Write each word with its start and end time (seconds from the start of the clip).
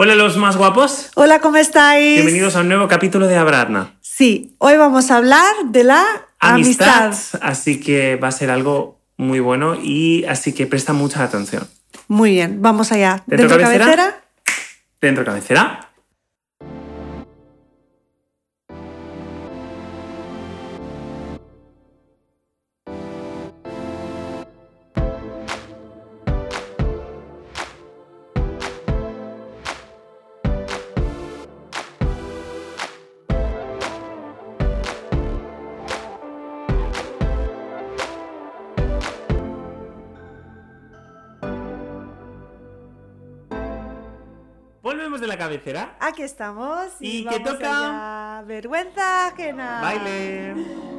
Hola 0.00 0.14
los 0.14 0.36
más 0.36 0.56
guapos. 0.56 1.10
Hola, 1.16 1.40
¿cómo 1.40 1.56
estáis? 1.56 2.14
Bienvenidos 2.14 2.54
a 2.54 2.60
un 2.60 2.68
nuevo 2.68 2.86
capítulo 2.86 3.26
de 3.26 3.34
Abradna. 3.34 3.96
Sí, 4.00 4.54
hoy 4.58 4.76
vamos 4.76 5.10
a 5.10 5.16
hablar 5.16 5.52
de 5.64 5.82
la 5.82 6.04
amistad. 6.38 7.06
Amistad. 7.06 7.40
Así 7.42 7.80
que 7.80 8.14
va 8.14 8.28
a 8.28 8.30
ser 8.30 8.52
algo 8.52 9.00
muy 9.16 9.40
bueno 9.40 9.74
y 9.74 10.24
así 10.26 10.52
que 10.52 10.68
presta 10.68 10.92
mucha 10.92 11.24
atención. 11.24 11.66
Muy 12.06 12.30
bien, 12.30 12.62
vamos 12.62 12.92
allá. 12.92 13.24
¿Dentro 13.26 13.48
¿Dentro 13.48 13.58
cabecera? 13.58 13.84
cabecera? 13.86 14.24
Dentro 15.00 15.24
cabecera. 15.24 15.87
Cabecera. 45.48 45.96
Aquí 46.00 46.22
estamos. 46.22 46.92
¿Y 47.00 47.24
vamos 47.24 47.38
qué 47.38 47.44
toca? 47.44 47.78
allá. 48.38 48.42
Vergüenza 48.46 49.28
ajena. 49.28 49.80
Baile. 49.80 50.97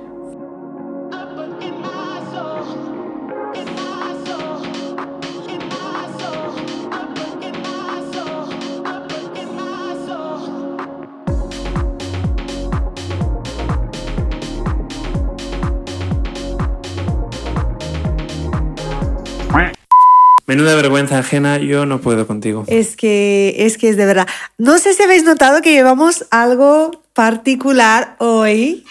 Menuda 20.49 20.73
vergüenza 20.73 21.19
ajena, 21.19 21.59
yo 21.59 21.85
no 21.85 22.01
puedo 22.01 22.25
contigo. 22.25 22.63
Es 22.65 22.95
que, 22.95 23.53
es 23.59 23.77
que 23.77 23.87
es 23.89 23.97
de 23.97 24.07
verdad. 24.07 24.27
No 24.57 24.79
sé 24.79 24.95
si 24.95 25.03
habéis 25.03 25.23
notado 25.23 25.61
que 25.61 25.71
llevamos 25.71 26.25
algo 26.31 27.03
particular 27.13 28.15
hoy. 28.17 28.83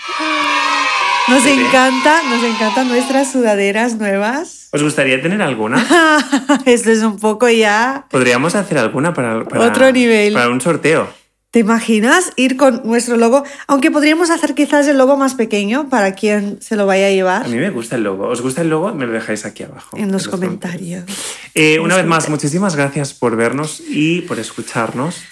Nos 1.27 1.43
Sí. 1.43 1.51
encanta, 1.51 2.23
nos 2.31 2.45
encantan 2.45 2.87
nuestras 2.87 3.33
sudaderas 3.33 3.97
nuevas. 3.97 4.69
¿Os 4.71 4.85
gustaría 4.85 5.21
tener 5.21 5.43
alguna? 5.43 5.85
Esto 6.65 6.93
es 6.93 7.03
un 7.03 7.19
poco 7.19 7.49
ya. 7.49 8.07
Podríamos 8.09 8.55
hacer 8.55 8.79
alguna 8.79 9.13
para, 9.13 9.43
para- 9.43 9.65
Otro 9.67 9.91
nivel. 9.91 10.35
Para 10.35 10.51
un 10.51 10.61
sorteo. 10.61 11.09
¿Te 11.51 11.61
imaginas 11.61 12.33
ir 12.37 12.59
con 12.59 12.83
nuestro 12.85 13.17
logo? 13.17 13.43
Aunque 13.67 13.91
podríamos 13.91 14.29
hacer 14.29 14.55
quizás 14.55 14.87
el 14.87 14.99
logo 14.99 15.17
más 15.17 15.35
pequeño 15.35 15.89
para 15.89 16.15
quien 16.15 16.61
se 16.61 16.77
lo 16.77 16.85
vaya 16.85 17.07
a 17.07 17.11
llevar 17.11 17.47
A 17.47 17.49
mí 17.49 17.57
me 17.57 17.71
gusta 17.71 17.97
el 17.97 18.03
logo. 18.03 18.27
¿Os 18.29 18.43
gusta 18.43 18.61
el 18.61 18.69
logo? 18.69 18.93
Me 18.95 19.07
lo 19.07 19.13
dejáis 19.13 19.47
aquí 19.47 19.63
abajo. 19.63 19.97
en 19.97 20.13
los 20.13 20.29
comentarios. 20.29 21.05
comentarios. 21.05 21.51
Eh, 21.55 21.79
una 21.79 21.95
Los 21.95 21.97
vez 21.97 22.07
más, 22.07 22.29
muchísimas 22.29 22.77
gracias 22.77 23.15
por 23.15 23.35
vernos 23.37 23.81
y 23.89 24.21
por 24.23 24.39
escucharnos. 24.39 25.23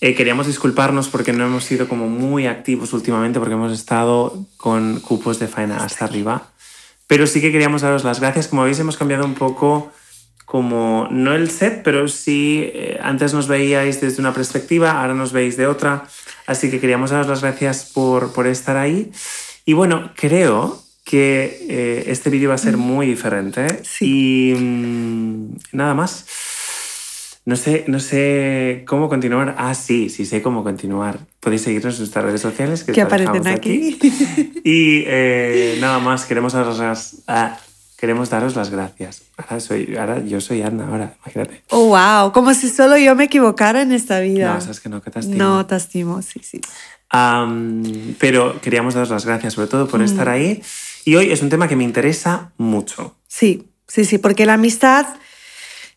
Eh, 0.00 0.14
queríamos 0.14 0.46
disculparnos 0.46 1.08
porque 1.08 1.34
no 1.34 1.44
hemos 1.44 1.64
sido 1.64 1.86
como 1.86 2.08
muy 2.08 2.46
activos 2.46 2.94
últimamente 2.94 3.38
porque 3.40 3.54
hemos 3.54 3.72
estado 3.72 4.46
con 4.56 5.00
cupos 5.00 5.38
de 5.38 5.48
faena 5.48 5.84
hasta 5.84 6.06
arriba. 6.06 6.52
Pero 7.06 7.26
sí 7.26 7.42
que 7.42 7.52
queríamos 7.52 7.82
daros 7.82 8.04
las 8.04 8.20
gracias. 8.20 8.48
Como 8.48 8.64
veis, 8.64 8.78
hemos 8.78 8.96
cambiado 8.96 9.26
un 9.26 9.34
poco 9.34 9.92
como, 10.48 11.08
no 11.10 11.34
el 11.34 11.50
set, 11.50 11.82
pero 11.84 12.08
sí, 12.08 12.70
eh, 12.72 12.98
antes 13.02 13.34
nos 13.34 13.48
veíais 13.48 14.00
desde 14.00 14.22
una 14.22 14.32
perspectiva, 14.32 14.98
ahora 14.98 15.12
nos 15.12 15.30
veis 15.30 15.58
de 15.58 15.66
otra. 15.66 16.08
Así 16.46 16.70
que 16.70 16.80
queríamos 16.80 17.10
daros 17.10 17.26
las 17.26 17.42
gracias 17.42 17.90
por, 17.92 18.32
por 18.32 18.46
estar 18.46 18.78
ahí. 18.78 19.12
Y 19.66 19.74
bueno, 19.74 20.10
creo 20.16 20.82
que 21.04 21.66
eh, 21.68 22.04
este 22.06 22.30
vídeo 22.30 22.48
va 22.48 22.54
a 22.54 22.58
ser 22.58 22.78
muy 22.78 23.06
diferente. 23.06 23.84
Sí. 23.84 24.54
Y 24.54 24.54
mm, 24.58 25.56
nada 25.72 25.92
más. 25.92 26.24
No 27.44 27.54
sé, 27.54 27.84
no 27.86 28.00
sé 28.00 28.84
cómo 28.86 29.10
continuar. 29.10 29.54
Ah, 29.58 29.74
sí, 29.74 30.08
sí 30.08 30.24
sé 30.24 30.40
cómo 30.40 30.64
continuar. 30.64 31.18
Podéis 31.40 31.60
seguirnos 31.60 31.96
en 31.96 32.00
nuestras 32.00 32.24
redes 32.24 32.40
sociales 32.40 32.84
que, 32.84 32.98
aparecen 33.02 33.46
aquí. 33.46 33.98
Y 34.64 35.04
eh, 35.06 35.76
nada 35.78 35.98
más, 35.98 36.24
queremos 36.24 36.54
daros 36.54 36.78
las, 36.78 37.22
ah, 37.26 37.58
queremos 37.98 38.30
daros 38.30 38.54
las 38.56 38.70
gracias. 38.70 39.22
Ahora, 39.36 39.60
soy, 39.60 39.96
ahora 39.96 40.24
yo 40.24 40.40
soy 40.40 40.62
Anna, 40.62 40.86
ahora, 40.88 41.16
imagínate. 41.24 41.62
Oh, 41.70 41.88
wow, 41.88 42.32
como 42.32 42.54
si 42.54 42.68
solo 42.70 42.96
yo 42.96 43.14
me 43.16 43.24
equivocara 43.24 43.82
en 43.82 43.92
esta 43.92 44.20
vida. 44.20 44.54
No, 44.54 44.60
sabes 44.60 44.80
que 44.80 44.88
no, 44.88 45.02
que 45.02 45.10
te 45.10 45.18
estimo. 45.20 45.36
No, 45.36 45.66
te 45.66 45.76
estimo, 45.76 46.22
sí, 46.22 46.40
sí. 46.42 46.60
Am, 47.10 48.14
pero 48.18 48.60
queríamos 48.60 48.94
daros 48.94 49.10
las 49.10 49.24
gracias 49.26 49.54
sobre 49.54 49.68
todo 49.68 49.86
Mm. 49.86 49.88
por 49.88 50.02
estar 50.02 50.28
ahí. 50.28 50.62
Y 51.04 51.16
hoy 51.16 51.30
es 51.32 51.42
un 51.42 51.48
tema 51.48 51.66
que 51.68 51.76
me 51.76 51.84
interesa 51.84 52.52
mucho. 52.58 53.16
Sí, 53.26 53.68
sí, 53.86 54.04
sí, 54.04 54.18
porque 54.18 54.46
la 54.46 54.54
amistad 54.54 55.06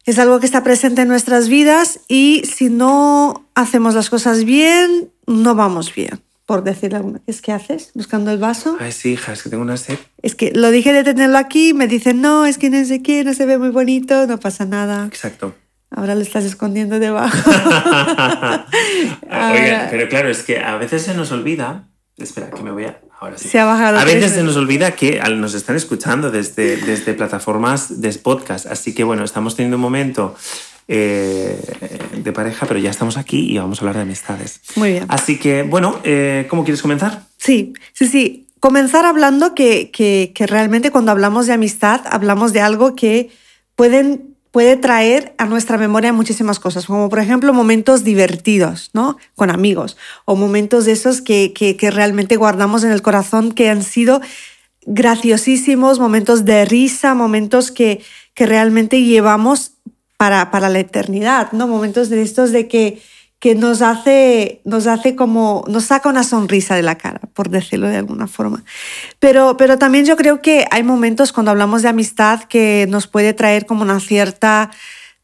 es 0.06 0.18
algo 0.20 0.40
que 0.40 0.46
está 0.46 0.64
presente 0.64 1.02
en 1.04 1.08
nuestras 1.10 1.50
vidas 1.50 2.00
y 2.08 2.44
si 2.46 2.70
no 2.70 3.46
hacemos 3.56 3.94
las 3.94 4.10
cosas 4.10 4.46
bien, 4.46 5.12
no 5.28 5.54
vamos 5.54 5.94
bien, 5.94 6.22
por 6.52 6.66
decirlo 6.66 6.98
alguna. 6.98 7.22
Es 7.28 7.42
que 7.42 7.54
haces 7.54 7.92
buscando 7.94 8.30
el 8.30 8.38
vaso. 8.38 8.76
Ay, 8.78 8.92
sí, 8.92 9.14
hija, 9.14 9.32
es 9.32 9.42
que 9.42 9.50
tengo 9.50 9.64
una 9.64 9.78
sed. 9.78 9.98
Es 10.22 10.36
que 10.36 10.52
lo 10.52 10.70
dije 10.70 10.92
de 10.92 11.06
tenerlo 11.06 11.38
aquí, 11.38 11.74
me 11.74 11.88
dicen, 11.88 12.20
no, 12.20 12.46
es 12.46 12.58
que 12.58 12.70
no 12.70 12.84
sé 12.84 13.02
qué, 13.02 13.24
no 13.24 13.34
se 13.34 13.46
ve 13.46 13.58
muy 13.58 13.70
bonito, 13.70 14.28
no 14.28 14.38
pasa 14.38 14.66
nada. 14.66 15.06
Exacto. 15.06 15.56
Ahora 15.92 16.14
lo 16.14 16.20
estás 16.20 16.44
escondiendo 16.44 17.00
debajo. 17.00 17.38
Oigan, 19.32 19.88
pero 19.92 20.10
claro, 20.10 20.28
es 20.28 20.44
que 20.44 20.60
a 20.60 20.76
veces 20.76 21.04
se 21.04 21.14
nos 21.14 21.32
olvida. 21.32 21.88
Espera, 22.18 22.50
que 22.50 22.62
me 22.64 22.72
voy 22.72 22.84
a. 22.84 23.00
Ahora 23.22 23.38
sí. 23.38 23.50
Se 23.50 23.60
ha 23.60 23.66
bajado 23.66 24.00
A 24.00 24.04
veces 24.04 24.32
se 24.32 24.42
nos 24.42 24.58
olvida 24.58 24.94
que 24.94 25.22
nos 25.36 25.54
están 25.54 25.76
escuchando 25.76 26.32
desde, 26.32 26.76
desde 26.78 27.14
plataformas 27.14 28.02
de 28.02 28.12
podcast. 28.14 28.66
Así 28.66 28.96
que 28.96 29.04
bueno, 29.04 29.24
estamos 29.24 29.56
teniendo 29.56 29.78
un 29.78 29.82
momento 29.82 30.36
eh, 30.88 31.56
de 32.18 32.34
pareja, 32.34 32.66
pero 32.66 32.80
ya 32.80 32.90
estamos 32.90 33.18
aquí 33.18 33.52
y 33.52 33.60
vamos 33.60 33.78
a 33.78 33.82
hablar 33.82 33.98
de 33.98 34.02
amistades. 34.02 34.62
Muy 34.76 34.94
bien. 34.94 35.06
Así 35.08 35.38
que 35.38 35.62
bueno, 35.62 36.00
eh, 36.04 36.48
¿cómo 36.50 36.64
quieres 36.64 36.82
comenzar? 36.82 37.22
Sí, 37.38 37.74
sí, 37.94 38.08
sí. 38.08 38.48
Comenzar 38.60 39.06
hablando 39.06 39.54
que, 39.54 39.92
que, 39.92 40.32
que 40.34 40.48
realmente 40.48 40.90
cuando 40.90 41.12
hablamos 41.12 41.46
de 41.46 41.54
amistad, 41.54 42.02
hablamos 42.10 42.54
de 42.54 42.62
algo 42.62 42.96
que 42.96 43.30
pueden, 43.76 44.31
puede 44.52 44.76
traer 44.76 45.34
a 45.38 45.46
nuestra 45.46 45.78
memoria 45.78 46.14
muchísimas 46.14 46.60
cosas, 46.60 46.86
como 46.86 47.10
por 47.10 47.20
ejemplo 47.20 47.54
momentos 47.54 48.04
divertidos, 48.04 48.92
¿no? 48.94 49.18
Con 49.36 49.50
amigos, 49.50 49.98
o 50.26 50.36
momentos 50.36 50.86
de 50.86 50.92
esos 50.92 51.22
que, 51.22 51.54
que, 51.54 51.92
realmente 51.92 52.36
guardamos 52.36 52.84
en 52.84 52.92
el 52.92 53.02
corazón 53.02 53.54
que 53.54 53.70
han 53.70 53.82
sido 53.82 54.22
graciosísimos, 54.86 56.00
momentos 56.00 56.44
de 56.44 56.66
risa, 56.66 57.14
momentos 57.14 57.72
que, 57.72 58.04
que 58.34 58.46
realmente 58.46 59.02
llevamos 59.04 59.74
para, 60.18 60.52
para 60.52 60.70
la 60.70 60.80
eternidad, 60.80 61.52
¿no? 61.54 61.68
Momentos 61.68 62.10
de 62.10 62.22
estos 62.22 62.52
de 62.52 62.68
que, 62.68 63.02
que 63.42 63.56
nos 63.56 63.82
hace, 63.82 64.62
nos 64.66 64.86
hace 64.86 65.16
como, 65.16 65.66
nos 65.68 65.86
saca 65.86 66.08
una 66.08 66.24
sonrisa 66.24 66.76
de 66.76 66.84
la 66.84 67.00
cara, 67.00 67.22
por 67.34 67.50
decirlo 67.50 67.88
de 67.90 67.98
alguna 67.98 68.28
forma. 68.28 68.64
Pero, 69.18 69.58
pero 69.58 69.80
también 69.80 70.06
yo 70.06 70.16
creo 70.16 70.44
que 70.44 70.68
hay 70.70 70.84
momentos 70.84 71.34
cuando 71.34 71.50
hablamos 71.50 71.82
de 71.82 71.90
amistad 71.90 72.44
que 72.44 72.86
nos 72.88 73.08
puede 73.08 73.34
traer 73.34 73.66
como 73.66 73.82
una 73.82 74.00
cierta 74.00 74.70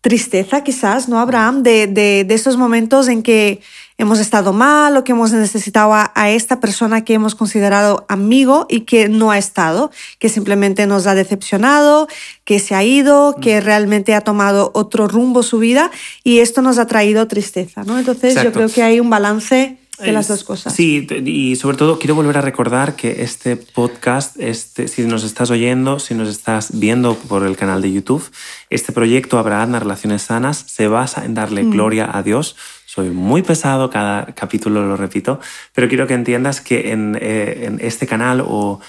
tristeza, 0.02 0.64
quizás, 0.64 1.08
¿no, 1.08 1.20
Abraham? 1.20 1.62
De, 1.62 1.86
de, 1.86 2.24
de 2.28 2.34
esos 2.34 2.58
momentos 2.58 3.08
en 3.08 3.22
que 3.22 3.62
hemos 3.98 4.20
estado 4.20 4.54
mal 4.54 4.96
o 4.96 5.04
que 5.04 5.12
hemos 5.14 5.32
necesitado 5.32 5.94
a, 5.94 6.12
a 6.16 6.30
esta 6.30 6.60
persona 6.60 7.04
que 7.04 7.14
hemos 7.16 7.34
considerado 7.36 8.06
amigo 8.10 8.66
y 8.70 8.82
que 8.82 9.10
no 9.10 9.32
ha 9.32 9.38
estado, 9.38 9.92
que 10.20 10.30
simplemente 10.30 10.86
nos 10.86 11.08
ha 11.08 11.16
decepcionado, 11.16 12.08
que 12.46 12.60
se 12.60 12.76
ha 12.76 12.84
ido, 12.84 13.36
que 13.42 13.60
realmente 13.62 14.14
ha 14.14 14.22
tomado 14.22 14.72
otro 14.74 15.08
rumbo 15.08 15.42
su 15.44 15.60
vida 15.60 15.90
y 16.24 16.40
esto 16.40 16.62
nos 16.62 16.78
ha 16.78 16.86
traído 16.88 17.28
tristeza, 17.28 17.84
¿no? 17.84 17.98
Entonces 17.98 18.36
yo 18.36 18.42
Exacto. 18.42 18.60
creo 18.60 18.70
que 18.70 18.84
hay 18.84 19.00
un 19.00 19.10
balance 19.10 19.78
de 20.00 20.12
las 20.12 20.28
dos 20.28 20.44
cosas. 20.44 20.76
Sí, 20.76 21.08
y 21.26 21.56
sobre 21.56 21.76
todo 21.76 21.98
quiero 21.98 22.14
volver 22.14 22.38
a 22.38 22.42
recordar 22.42 22.96
que 22.96 23.24
este 23.24 23.56
podcast, 23.56 24.40
este, 24.40 24.88
si 24.88 25.02
nos 25.08 25.24
estás 25.24 25.50
oyendo, 25.50 25.98
si 25.98 26.14
nos 26.14 26.30
estás 26.30 26.78
viendo 26.80 27.16
por 27.16 27.44
el 27.44 27.58
canal 27.58 27.82
de 27.82 27.92
YouTube, 27.92 28.24
este 28.70 28.92
proyecto 28.92 29.40
Abraham 29.40 29.74
Relaciones 29.74 30.22
Sanas 30.22 30.64
se 30.68 30.88
basa 30.88 31.26
en 31.26 31.34
darle 31.34 31.64
Mm. 31.64 31.72
gloria 31.72 32.10
a 32.16 32.22
Dios. 32.22 32.56
Soy 32.98 33.12
muy 33.12 33.44
pesado, 33.44 33.92
cada 33.92 34.34
capítulo 34.34 34.84
lo 34.84 34.98
repito, 34.98 35.40
pero 35.72 35.88
quiero 35.88 36.08
que 36.08 36.16
entiendas 36.16 36.62
que 36.62 36.94
en, 36.94 37.16
eh, 37.22 37.78
este 37.80 38.08
canal 38.08 38.44
o 38.44 38.80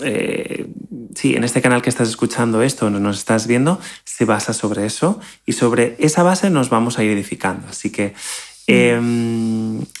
eh, 0.00 0.66
sí, 1.14 1.36
en 1.36 1.44
este 1.44 1.60
canal 1.60 1.82
que 1.82 1.90
estás 1.90 2.08
escuchando 2.08 2.62
esto, 2.62 2.88
no 2.88 3.00
nos 3.00 3.18
estás 3.18 3.46
viendo, 3.46 3.78
se 4.04 4.24
basa 4.24 4.54
sobre 4.54 4.86
eso 4.86 5.20
y 5.44 5.52
sobre 5.52 5.94
esa 5.98 6.22
base 6.22 6.48
nos 6.48 6.70
vamos 6.70 6.98
a 6.98 7.04
ir 7.04 7.10
edificando. 7.10 7.68
Así 7.68 7.90
que 7.90 8.14
Eh, 8.66 8.98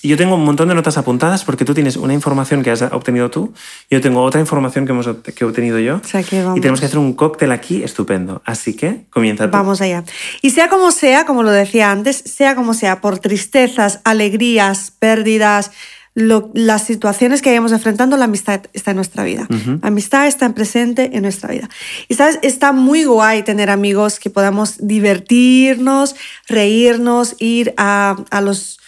yo 0.02 0.16
tengo 0.16 0.36
un 0.36 0.44
montón 0.44 0.68
de 0.68 0.74
notas 0.74 0.96
apuntadas 0.96 1.44
porque 1.44 1.64
tú 1.64 1.74
tienes 1.74 1.96
una 1.96 2.14
información 2.14 2.62
que 2.62 2.70
has 2.70 2.82
obtenido 2.82 3.30
tú, 3.30 3.52
yo 3.90 4.00
tengo 4.00 4.22
otra 4.22 4.40
información 4.40 4.86
que, 4.86 4.92
hemos, 4.92 5.06
que 5.06 5.44
he 5.44 5.46
obtenido 5.46 5.78
yo. 5.78 5.96
O 5.96 6.06
sea 6.06 6.22
que 6.22 6.42
vamos. 6.42 6.58
Y 6.58 6.60
tenemos 6.60 6.80
que 6.80 6.86
hacer 6.86 6.98
un 6.98 7.12
cóctel 7.12 7.52
aquí 7.52 7.82
estupendo. 7.82 8.42
Así 8.44 8.74
que 8.74 9.04
comienza 9.10 9.46
tú. 9.46 9.52
Vamos 9.52 9.80
allá. 9.80 10.04
Y 10.42 10.50
sea 10.50 10.68
como 10.68 10.90
sea, 10.90 11.26
como 11.26 11.42
lo 11.42 11.50
decía 11.50 11.90
antes, 11.90 12.16
sea 12.16 12.54
como 12.54 12.74
sea, 12.74 13.00
por 13.00 13.18
tristezas, 13.18 14.00
alegrías, 14.04 14.92
pérdidas, 14.98 15.70
lo- 16.16 16.50
las 16.54 16.84
situaciones 16.86 17.42
que 17.42 17.50
vayamos 17.50 17.72
enfrentando, 17.72 18.16
la 18.16 18.26
amistad 18.26 18.60
está 18.72 18.92
en 18.92 18.96
nuestra 18.96 19.24
vida. 19.24 19.46
La 19.50 19.88
amistad 19.88 20.26
está 20.28 20.46
en 20.46 20.52
presente 20.54 21.10
en 21.14 21.22
nuestra 21.22 21.50
vida. 21.50 21.68
Y 22.08 22.14
sabes, 22.14 22.38
está 22.42 22.72
muy 22.72 23.04
guay 23.04 23.42
tener 23.42 23.68
amigos 23.68 24.20
que 24.20 24.30
podamos 24.30 24.76
divertirnos, 24.86 26.14
reírnos, 26.48 27.34
ir 27.40 27.74
a, 27.76 28.16
a 28.30 28.40
los 28.40 28.78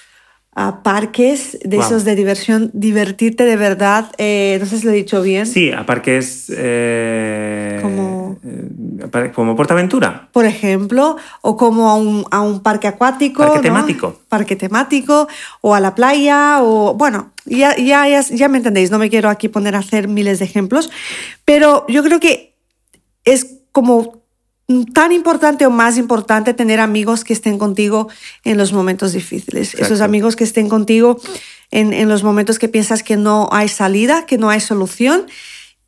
a 0.59 0.83
parques 0.83 1.59
de 1.65 1.77
Wow. 1.77 1.85
esos 1.85 2.05
de 2.07 2.15
diversión, 2.15 2.71
divertirte 2.73 3.45
de 3.45 3.57
verdad. 3.57 4.11
Eh, 4.17 4.57
no 4.59 4.65
sé 4.65 4.79
si 4.79 4.87
lo 4.87 4.93
he 4.93 4.95
dicho 4.95 5.21
bien. 5.21 5.47
Sí, 5.47 5.71
a 5.71 5.85
parques. 5.85 6.47
eh, 6.57 7.79
Como- 7.83 8.16
eh, 8.45 9.05
a 9.05 9.09
par- 9.09 9.33
como 9.33 9.55
Portaventura. 9.57 10.29
por 10.33 10.45
ejemplo, 10.45 11.17
o 11.43 11.57
como 11.57 11.89
a 11.91 11.95
un, 11.95 12.25
a 12.31 12.41
un 12.41 12.61
parque 12.61 12.87
acuático. 12.89 13.43
Parque 13.43 13.57
¿no? 13.59 13.63
temático. 13.63 14.21
Parque 14.29 14.57
temático, 14.57 15.29
o 15.61 15.75
a 15.75 15.81
la 15.81 15.95
playa, 15.95 16.59
o 16.63 16.95
bueno, 16.95 17.31
ya, 17.45 17.77
ya, 17.77 18.09
ya, 18.09 18.21
ya 18.23 18.49
me 18.49 18.59
entendéis, 18.59 18.91
no 18.91 18.99
me 18.99 19.09
quiero 19.11 19.29
aquí 19.29 19.49
poner 19.49 19.75
a 19.77 19.79
hacer 19.81 20.09
miles 20.09 20.39
de 20.39 20.45
ejemplos, 20.47 20.91
pero 21.45 21.85
yo 21.89 22.03
creo 22.03 22.19
que 22.21 22.55
es 23.25 23.59
como 23.73 24.23
tan 24.95 25.13
importante 25.13 25.65
o 25.65 25.71
más 25.71 25.97
importante 25.97 26.53
tener 26.53 26.81
amigos 26.81 27.23
que 27.23 27.33
estén 27.33 27.57
contigo 27.57 28.09
en 28.43 28.57
los 28.59 28.73
momentos 28.73 29.13
difíciles. 29.13 29.75
Esos 29.75 29.83
Exacto. 29.83 30.05
amigos 30.05 30.35
que 30.35 30.43
estén 30.43 30.69
contigo 30.69 31.21
en, 31.71 31.93
en 31.93 32.09
los 32.09 32.25
momentos 32.25 32.59
que 32.59 32.67
piensas 32.69 33.05
que 33.05 33.17
no 33.17 33.49
hay 33.53 33.69
salida, 33.69 34.27
que 34.27 34.39
no 34.39 34.51
hay 34.51 34.59
solución. 34.61 35.27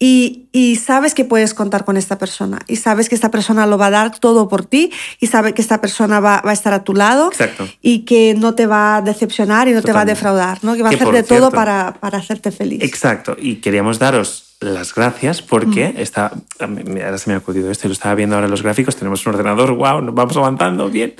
Y, 0.00 0.46
y 0.52 0.76
sabes 0.76 1.12
que 1.12 1.24
puedes 1.24 1.54
contar 1.54 1.84
con 1.84 1.96
esta 1.96 2.18
persona 2.18 2.60
y 2.68 2.76
sabes 2.76 3.08
que 3.08 3.16
esta 3.16 3.32
persona 3.32 3.66
lo 3.66 3.78
va 3.78 3.86
a 3.86 3.90
dar 3.90 4.18
todo 4.20 4.48
por 4.48 4.64
ti 4.64 4.92
y 5.18 5.26
sabe 5.26 5.54
que 5.54 5.60
esta 5.62 5.80
persona 5.80 6.20
va, 6.20 6.40
va 6.46 6.50
a 6.50 6.52
estar 6.52 6.72
a 6.72 6.84
tu 6.84 6.94
lado 6.94 7.28
Exacto. 7.32 7.68
y 7.82 8.00
que 8.04 8.34
no 8.38 8.54
te 8.54 8.66
va 8.66 8.98
a 8.98 9.02
decepcionar 9.02 9.66
y 9.66 9.72
no 9.72 9.82
te 9.82 9.92
va 9.92 10.02
a 10.02 10.04
defraudar, 10.04 10.58
¿no? 10.62 10.76
que 10.76 10.82
va 10.84 10.90
a 10.90 10.92
hacer 10.92 11.10
de 11.10 11.24
todo 11.24 11.50
para, 11.50 11.94
para 11.98 12.18
hacerte 12.18 12.52
feliz. 12.52 12.80
Exacto. 12.82 13.36
Y 13.40 13.56
queríamos 13.56 13.98
daros 13.98 14.44
las 14.60 14.94
gracias 14.94 15.42
porque 15.42 15.94
está, 15.98 16.32
a 16.60 16.66
mí- 16.68 17.00
ahora 17.00 17.18
se 17.18 17.30
me 17.30 17.34
ha 17.34 17.38
acudido 17.38 17.68
esto 17.70 17.86
y 17.86 17.88
lo 17.88 17.92
estaba 17.94 18.14
viendo 18.14 18.36
ahora 18.36 18.46
en 18.46 18.52
los 18.52 18.62
gráficos. 18.62 18.94
Tenemos 18.94 19.26
un 19.26 19.34
ordenador, 19.34 19.72
wow, 19.74 20.00
nos 20.00 20.14
vamos 20.14 20.36
avanzando 20.36 20.88
bien. 20.90 21.14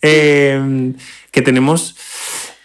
Eh, 0.00 0.92
que 1.30 1.42
tenemos 1.42 1.96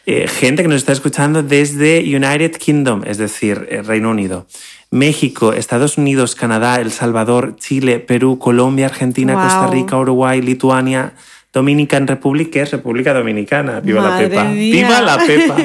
eh, 0.05 0.27
gente 0.27 0.61
que 0.63 0.69
nos 0.69 0.77
está 0.77 0.93
escuchando 0.93 1.43
desde 1.43 1.99
United 1.99 2.51
Kingdom, 2.57 3.03
es 3.05 3.17
decir, 3.17 3.67
eh, 3.69 3.81
Reino 3.81 4.09
Unido. 4.11 4.47
México, 4.91 5.53
Estados 5.53 5.97
Unidos, 5.97 6.35
Canadá, 6.35 6.79
El 6.79 6.91
Salvador, 6.91 7.55
Chile, 7.57 7.99
Perú, 7.99 8.39
Colombia, 8.39 8.85
Argentina, 8.87 9.33
Wow. 9.33 9.43
Costa 9.43 9.67
Rica, 9.67 9.97
Uruguay, 9.97 10.41
Lituania, 10.41 11.13
Dominican 11.53 12.07
Republic, 12.07 12.51
que 12.51 12.61
es 12.61 12.71
República 12.71 13.13
Dominicana. 13.13 13.79
¡Viva 13.79 14.01
Madre 14.01 14.23
la 14.23 14.29
Pepa! 14.29 14.43
mía. 14.45 14.73
¡Viva 14.73 15.01
la 15.01 15.17
Pepa! 15.17 15.55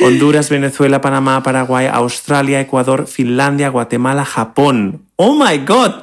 Honduras, 0.00 0.48
Venezuela, 0.50 1.00
Panamá, 1.00 1.42
Paraguay, 1.42 1.86
Australia, 1.90 2.60
Ecuador, 2.60 3.06
Finlandia, 3.06 3.68
Guatemala, 3.70 4.24
Japón. 4.24 5.02
¡Oh 5.16 5.34
my 5.34 5.58
God! 5.58 5.94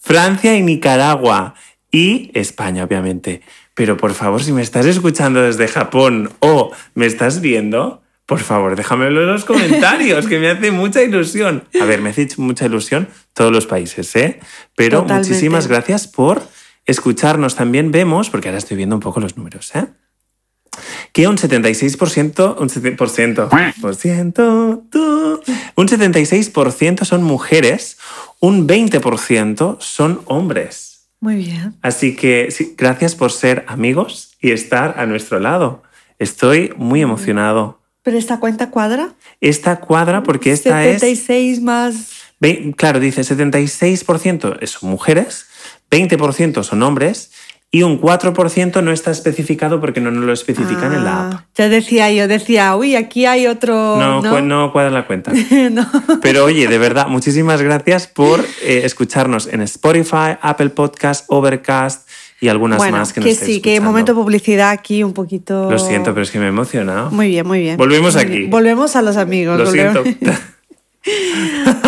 Francia 0.00 0.56
y 0.56 0.62
Nicaragua. 0.62 1.54
Y 1.90 2.30
España, 2.34 2.84
obviamente. 2.84 3.42
Pero 3.74 3.96
por 3.96 4.12
favor, 4.14 4.42
si 4.42 4.52
me 4.52 4.62
estás 4.62 4.86
escuchando 4.86 5.40
desde 5.42 5.68
Japón 5.68 6.30
o 6.40 6.72
me 6.94 7.06
estás 7.06 7.40
viendo, 7.40 8.02
por 8.28 8.40
favor, 8.40 8.76
déjamelo 8.76 9.22
en 9.22 9.28
los 9.28 9.46
comentarios, 9.46 10.26
que 10.26 10.38
me 10.38 10.50
hace 10.50 10.70
mucha 10.70 11.02
ilusión. 11.02 11.64
A 11.80 11.86
ver, 11.86 12.02
me 12.02 12.10
hace 12.10 12.28
mucha 12.36 12.66
ilusión 12.66 13.08
todos 13.32 13.50
los 13.50 13.66
países, 13.66 14.14
¿eh? 14.16 14.38
Pero 14.76 15.00
Totalmente. 15.00 15.30
muchísimas 15.30 15.66
gracias 15.66 16.06
por 16.06 16.42
escucharnos. 16.84 17.56
También 17.56 17.90
vemos, 17.90 18.28
porque 18.28 18.48
ahora 18.48 18.58
estoy 18.58 18.76
viendo 18.76 18.96
un 18.96 19.00
poco 19.00 19.20
los 19.20 19.38
números, 19.38 19.74
¿eh? 19.74 19.86
que 21.14 21.26
un 21.26 21.38
76%, 21.38 22.56
un 22.60 22.68
7%, 22.68 23.76
por 23.80 23.96
ciento, 23.96 24.84
tú, 24.92 25.40
un 25.74 25.88
76% 25.88 27.04
son 27.06 27.22
mujeres, 27.22 27.96
un 28.40 28.68
20% 28.68 29.80
son 29.80 30.20
hombres. 30.26 31.08
Muy 31.20 31.36
bien. 31.36 31.76
Así 31.80 32.14
que 32.14 32.50
sí, 32.50 32.74
gracias 32.76 33.14
por 33.14 33.32
ser 33.32 33.64
amigos 33.68 34.36
y 34.38 34.50
estar 34.50 34.96
a 34.98 35.06
nuestro 35.06 35.40
lado. 35.40 35.82
Estoy 36.18 36.74
muy 36.76 37.00
emocionado. 37.00 37.77
¿Pero 38.08 38.16
esta 38.16 38.40
cuenta 38.40 38.70
cuadra? 38.70 39.10
Esta 39.42 39.80
cuadra 39.80 40.22
porque 40.22 40.50
esta 40.50 40.82
es... 40.86 41.02
76 41.02 41.60
más... 41.60 42.12
Ve- 42.40 42.72
Claro, 42.74 43.00
dice 43.00 43.20
76% 43.20 44.66
son 44.66 44.88
mujeres, 44.88 45.44
20% 45.90 46.62
son 46.62 46.82
hombres 46.82 47.30
y 47.70 47.82
un 47.82 48.00
4% 48.00 48.82
no 48.82 48.92
está 48.92 49.10
especificado 49.10 49.78
porque 49.78 50.00
no 50.00 50.10
nos 50.10 50.24
lo 50.24 50.32
especifican 50.32 50.94
en 50.94 51.04
la 51.04 51.26
app. 51.26 51.34
Ah, 51.34 51.46
Ya 51.54 51.68
decía 51.68 52.10
yo, 52.10 52.26
decía, 52.26 52.74
uy, 52.76 52.96
aquí 52.96 53.26
hay 53.26 53.46
otro... 53.46 53.98
No, 53.98 54.22
No, 54.22 54.40
no 54.40 54.72
cuadra 54.72 54.90
la 54.90 55.06
cuenta. 55.06 55.32
No. 55.70 55.86
Pero 56.22 56.44
oye, 56.46 56.66
de 56.66 56.78
verdad, 56.78 57.08
muchísimas 57.08 57.60
gracias 57.60 58.06
por 58.06 58.40
eh, 58.62 58.80
escucharnos 58.84 59.48
en 59.48 59.60
Spotify, 59.60 60.38
Apple 60.40 60.70
Podcast, 60.70 61.26
Overcast 61.28 62.07
y 62.40 62.48
algunas 62.48 62.78
bueno, 62.78 62.98
más 62.98 63.12
que, 63.12 63.20
que, 63.20 63.30
nos 63.30 63.38
sí, 63.38 63.60
que 63.60 63.80
momento 63.80 64.14
publicidad 64.14 64.70
aquí 64.70 65.02
un 65.02 65.12
poquito... 65.12 65.70
Lo 65.70 65.78
siento, 65.78 66.14
pero 66.14 66.22
es 66.22 66.30
que 66.30 66.38
me 66.38 66.44
he 66.46 66.48
emocionado. 66.48 67.10
Muy 67.10 67.28
bien, 67.28 67.46
muy 67.46 67.60
bien. 67.60 67.76
Volvemos 67.76 68.14
Muy 68.14 68.22
aquí. 68.22 68.38
bien. 68.38 68.50
Volvemos 68.50 68.94
a 68.96 69.02
los 69.02 69.16
amigos. 69.16 69.58
Lo 69.58 69.64
volvemos- 69.64 70.02
siento. 70.04 70.30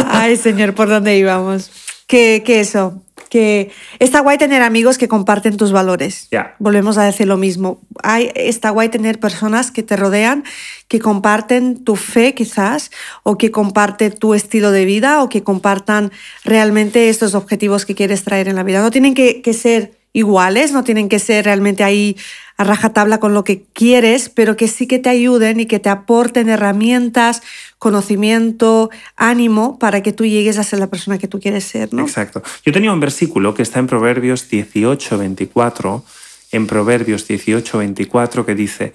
Ay, 0.06 0.37
señor, 0.37 0.75
¿por 0.75 0.88
dónde 0.88 1.17
íbamos? 1.17 1.70
Que, 2.06 2.43
que 2.44 2.61
eso, 2.61 3.02
que 3.29 3.70
está 4.00 4.20
guay 4.20 4.38
tener 4.38 4.62
amigos 4.62 4.99
que 4.99 5.06
comparten 5.06 5.56
tus 5.56 5.70
valores. 5.70 6.26
Ya. 6.32 6.56
Volvemos 6.58 6.99
a 6.99 7.05
decir 7.05 7.29
lo 7.29 7.37
mismo. 7.37 7.81
Hay, 8.02 8.31
está 8.35 8.70
guay 8.70 8.88
tener 8.88 9.20
personas 9.20 9.70
que 9.70 9.85
te 9.85 9.97
rodean, 9.97 10.43
que 10.88 10.99
comparten 10.99 11.85
tu 11.85 11.94
fe 11.97 12.35
quizás, 12.35 12.91
o 13.23 13.38
que 13.38 13.50
comparten 13.52 14.12
tu 14.12 14.35
estilo 14.35 14.73
de 14.73 14.85
vida, 14.85 15.23
o 15.23 15.29
que 15.29 15.44
compartan 15.44 16.11
realmente 16.44 17.08
estos 17.08 17.35
objetivos 17.35 17.87
que 17.87 17.94
quieres 17.94 18.25
traer 18.25 18.49
en 18.49 18.56
la 18.56 18.64
vida. 18.64 18.82
No 18.82 18.91
tienen 18.91 19.14
que, 19.14 19.43
que 19.43 19.52
ser 19.52 20.00
iguales, 20.12 20.73
no 20.73 20.85
tienen 20.85 21.09
que 21.09 21.19
ser 21.19 21.45
realmente 21.45 21.85
ahí 21.85 22.17
a 22.57 22.65
rajatabla 22.65 23.21
con 23.21 23.33
lo 23.33 23.45
que 23.45 23.65
quieres, 23.73 24.29
pero 24.29 24.57
que 24.57 24.69
sí 24.69 24.87
que 24.87 24.99
te 24.99 25.09
ayuden 25.09 25.61
y 25.61 25.67
que 25.67 25.79
te 25.79 25.89
aporten 25.89 26.49
herramientas, 26.49 27.43
conocimiento, 27.79 28.91
ánimo 29.17 29.79
para 29.79 30.03
que 30.03 30.12
tú 30.12 30.27
llegues 30.27 30.59
a 30.59 30.65
ser 30.65 30.79
la 30.79 30.89
persona 30.89 31.19
que 31.19 31.29
tú 31.29 31.41
quieres 31.41 31.65
ser, 31.65 31.95
¿no? 31.95 32.03
Exacto. 32.03 32.43
Yo 32.65 32.73
tenía 32.73 32.93
un 32.93 33.01
versículo 33.01 33.55
que 33.55 33.62
está 33.62 33.79
en 33.79 33.87
Proverbios 33.87 34.49
18, 34.51 35.17
24, 35.17 36.05
en 36.53 36.67
Proverbios 36.67 37.27
18, 37.27 37.79
24, 37.79 38.45
que 38.45 38.55
dice, 38.55 38.93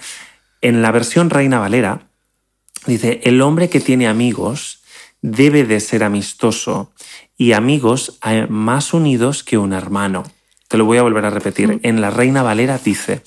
en 0.62 0.82
la 0.82 0.92
versión 0.92 1.30
Reina 1.30 1.60
Valera, 1.60 2.08
dice, 2.86 3.22
el 3.24 3.42
hombre 3.42 3.70
que 3.70 3.80
tiene 3.80 4.08
amigos 4.08 4.82
debe 5.22 5.64
de 5.64 5.80
ser 5.80 6.04
amistoso 6.04 6.92
y 7.38 7.54
amigos 7.54 8.18
hay 8.22 8.46
más 8.48 8.94
unidos 8.94 9.44
que 9.44 9.58
un 9.58 9.74
hermano. 9.74 10.24
Te 10.76 10.80
lo 10.80 10.84
voy 10.84 10.98
a 10.98 11.04
volver 11.04 11.24
a 11.24 11.30
repetir. 11.30 11.80
En 11.84 12.02
la 12.02 12.10
Reina 12.10 12.44
Valera 12.44 12.78
dice, 12.78 13.22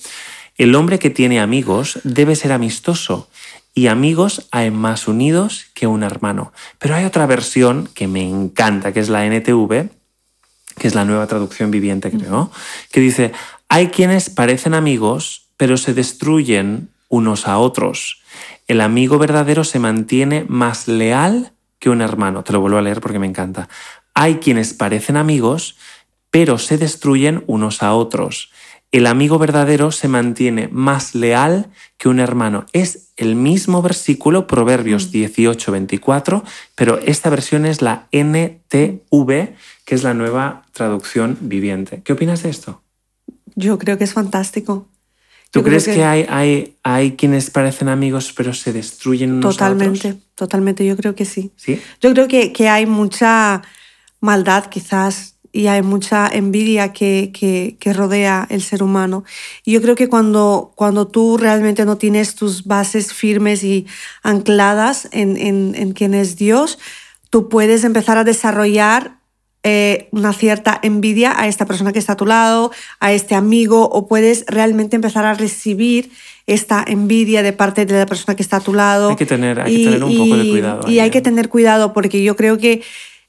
el 0.55 0.75
hombre 0.75 0.99
que 0.99 1.09
tiene 1.09 1.39
amigos 1.39 1.99
debe 2.03 2.35
ser 2.35 2.51
amistoso 2.51 3.27
y 3.73 3.87
amigos 3.87 4.47
hay 4.51 4.69
más 4.69 5.07
unidos 5.07 5.65
que 5.73 5.87
un 5.87 6.03
hermano. 6.03 6.53
Pero 6.77 6.93
hay 6.93 7.05
otra 7.05 7.25
versión 7.25 7.89
que 7.95 8.07
me 8.07 8.21
encanta, 8.21 8.93
que 8.93 8.99
es 8.99 9.09
la 9.09 9.25
NTV, 9.25 9.89
que 10.77 10.87
es 10.87 10.93
la 10.93 11.05
nueva 11.05 11.25
traducción 11.25 11.71
viviente, 11.71 12.11
creo, 12.11 12.51
que 12.91 12.99
dice, 12.99 13.31
hay 13.67 13.87
quienes 13.87 14.29
parecen 14.29 14.75
amigos, 14.75 15.47
pero 15.57 15.77
se 15.77 15.95
destruyen 15.95 16.89
unos 17.07 17.47
a 17.47 17.57
otros. 17.57 18.21
El 18.67 18.79
amigo 18.79 19.17
verdadero 19.17 19.63
se 19.63 19.79
mantiene 19.79 20.45
más 20.47 20.87
leal 20.87 21.53
que 21.79 21.89
un 21.89 22.01
hermano. 22.01 22.43
Te 22.43 22.53
lo 22.53 22.61
vuelvo 22.61 22.77
a 22.77 22.83
leer 22.83 23.01
porque 23.01 23.17
me 23.17 23.25
encanta. 23.25 23.69
Hay 24.13 24.35
quienes 24.35 24.73
parecen 24.73 25.17
amigos, 25.17 25.77
pero 26.31 26.57
se 26.57 26.77
destruyen 26.77 27.43
unos 27.47 27.83
a 27.83 27.93
otros. 27.93 28.51
El 28.91 29.05
amigo 29.05 29.37
verdadero 29.37 29.91
se 29.91 30.07
mantiene 30.07 30.67
más 30.71 31.13
leal 31.13 31.69
que 31.97 32.09
un 32.09 32.19
hermano. 32.19 32.65
Es 32.73 33.09
el 33.17 33.35
mismo 33.35 33.83
versículo, 33.83 34.47
Proverbios 34.47 35.11
18, 35.11 35.71
24, 35.71 36.43
pero 36.73 36.97
esta 36.99 37.29
versión 37.29 37.67
es 37.67 37.83
la 37.83 38.07
NTV, 38.11 39.53
que 39.85 39.95
es 39.95 40.03
la 40.03 40.15
nueva 40.15 40.65
traducción 40.71 41.37
viviente. 41.41 42.01
¿Qué 42.03 42.13
opinas 42.13 42.41
de 42.41 42.49
esto? 42.49 42.81
Yo 43.55 43.77
creo 43.77 43.97
que 43.99 44.05
es 44.05 44.13
fantástico. 44.13 44.87
¿Tú 45.51 45.59
Yo 45.59 45.65
crees 45.65 45.85
que, 45.85 46.03
hay, 46.03 46.25
hay, 46.29 46.75
hay 46.83 47.15
quienes 47.15 47.49
parecen 47.49 47.89
amigos 47.89 48.33
pero 48.35 48.53
se 48.53 48.71
destruyen 48.71 49.33
unos 49.33 49.55
a 49.55 49.69
Totalmente, 49.69 50.09
otros? 50.09 50.23
totalmente, 50.35 50.85
yo 50.85 50.95
creo 50.95 51.15
que 51.15 51.25
sí. 51.25 51.51
¿Sí? 51.55 51.81
Yo 52.01 52.11
creo 52.13 52.27
que, 52.27 52.53
que 52.53 52.69
hay 52.69 52.85
mucha 52.85 53.63
maldad 54.19 54.65
quizás 54.67 55.38
y 55.51 55.67
hay 55.67 55.81
mucha 55.81 56.27
envidia 56.27 56.93
que, 56.93 57.31
que, 57.33 57.75
que 57.79 57.93
rodea 57.93 58.45
el 58.49 58.61
ser 58.61 58.83
humano. 58.83 59.23
Y 59.65 59.71
yo 59.73 59.81
creo 59.81 59.95
que 59.95 60.07
cuando, 60.07 60.71
cuando 60.75 61.07
tú 61.07 61.37
realmente 61.37 61.85
no 61.85 61.97
tienes 61.97 62.35
tus 62.35 62.65
bases 62.65 63.13
firmes 63.13 63.63
y 63.63 63.87
ancladas 64.23 65.07
en, 65.11 65.37
en, 65.37 65.73
en 65.75 65.93
quién 65.93 66.13
es 66.13 66.35
Dios, 66.35 66.77
tú 67.29 67.49
puedes 67.49 67.83
empezar 67.83 68.17
a 68.17 68.23
desarrollar 68.23 69.17
eh, 69.63 70.07
una 70.11 70.31
cierta 70.31 70.79
envidia 70.83 71.37
a 71.37 71.47
esta 71.47 71.65
persona 71.65 71.91
que 71.91 71.99
está 71.99 72.13
a 72.13 72.17
tu 72.17 72.25
lado, 72.25 72.71
a 73.01 73.11
este 73.11 73.35
amigo, 73.35 73.89
o 73.89 74.07
puedes 74.07 74.45
realmente 74.47 74.95
empezar 74.95 75.25
a 75.25 75.33
recibir 75.33 76.11
esta 76.47 76.83
envidia 76.87 77.43
de 77.43 77.51
parte 77.53 77.85
de 77.85 77.93
la 77.99 78.05
persona 78.05 78.35
que 78.35 78.41
está 78.41 78.57
a 78.57 78.61
tu 78.61 78.73
lado. 78.73 79.09
Hay 79.09 79.15
que 79.17 79.25
tener- 79.25 79.59
hay 79.59 79.75
que 79.75 79.83
tener 79.83 80.03
un 80.03 80.17
poco 80.17 80.37
de 80.37 80.49
cuidado 80.49 80.81
Y 80.87 80.91
ahí, 80.91 80.99
hay 81.01 81.07
¿eh? 81.09 81.11
que 81.11 81.21
tener 81.21 81.49
cuidado 81.49 81.91
porque 81.93 82.23
yo 82.23 82.35
creo 82.37 82.57
que 82.57 82.81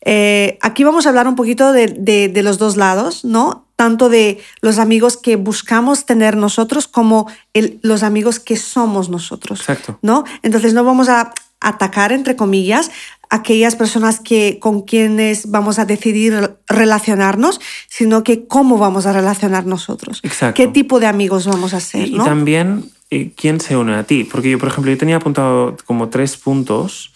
eh, 0.05 0.59
aquí 0.63 0.85
vamos 0.85 1.07
a 1.07 1.11
hablar 1.11 1.27
un 1.29 1.37
poquito 1.37 1.73
de, 1.73 1.87
de- 1.89 2.29
de 2.29 2.43
los 2.43 2.59
dos 2.59 2.77
lados, 2.77 3.25
¿no? 3.25 3.67
Tanto 3.77 4.09
de 4.09 4.39
los 4.61 4.79
amigos 4.79 5.17
que 5.17 5.37
buscamos 5.37 6.05
tener 6.07 6.37
nosotros 6.37 6.87
como 6.89 7.27
el- 7.55 7.79
los 7.83 8.03
amigos 8.03 8.41
que 8.41 8.57
somos 8.57 9.09
nosotros. 9.09 9.61
Exacto. 9.61 9.99
¿no? 10.03 10.25
Entonces 10.43 10.75
no 10.75 10.85
vamos 10.85 11.09
a 11.09 11.33
atacar, 11.61 12.13
entre 12.13 12.37
comillas, 12.37 12.91
aquellas 13.29 13.77
personas 13.77 14.19
que, 14.21 14.59
con 14.59 14.83
quienes 14.83 15.51
vamos 15.51 15.79
a 15.79 15.85
decidir 15.85 16.57
relacionarnos, 16.67 17.61
sino 17.89 18.25
que 18.25 18.47
cómo 18.47 18.79
vamos 18.79 19.07
a 19.07 19.13
relacionar 19.13 19.67
nosotros. 19.67 20.21
Exacto. 20.23 20.57
¿Qué 20.57 20.67
tipo 20.69 20.99
de 21.01 21.07
amigos 21.07 21.47
vamos 21.47 21.75
a 21.75 21.81
ser? 21.81 22.09
Y, 22.09 22.15
y 22.15 22.19
¿no? 22.19 22.25
también, 22.25 22.91
¿quién 23.37 23.61
se 23.61 23.77
une 23.77 23.95
a 23.95 24.05
ti? 24.05 24.25
Porque 24.25 24.51
yo, 24.51 24.59
por 24.59 24.69
ejemplo, 24.69 24.91
yo 24.91 24.99
tenía 24.99 25.17
apuntado 25.17 25.77
como 25.85 26.09
tres 26.09 26.37
puntos 26.37 27.13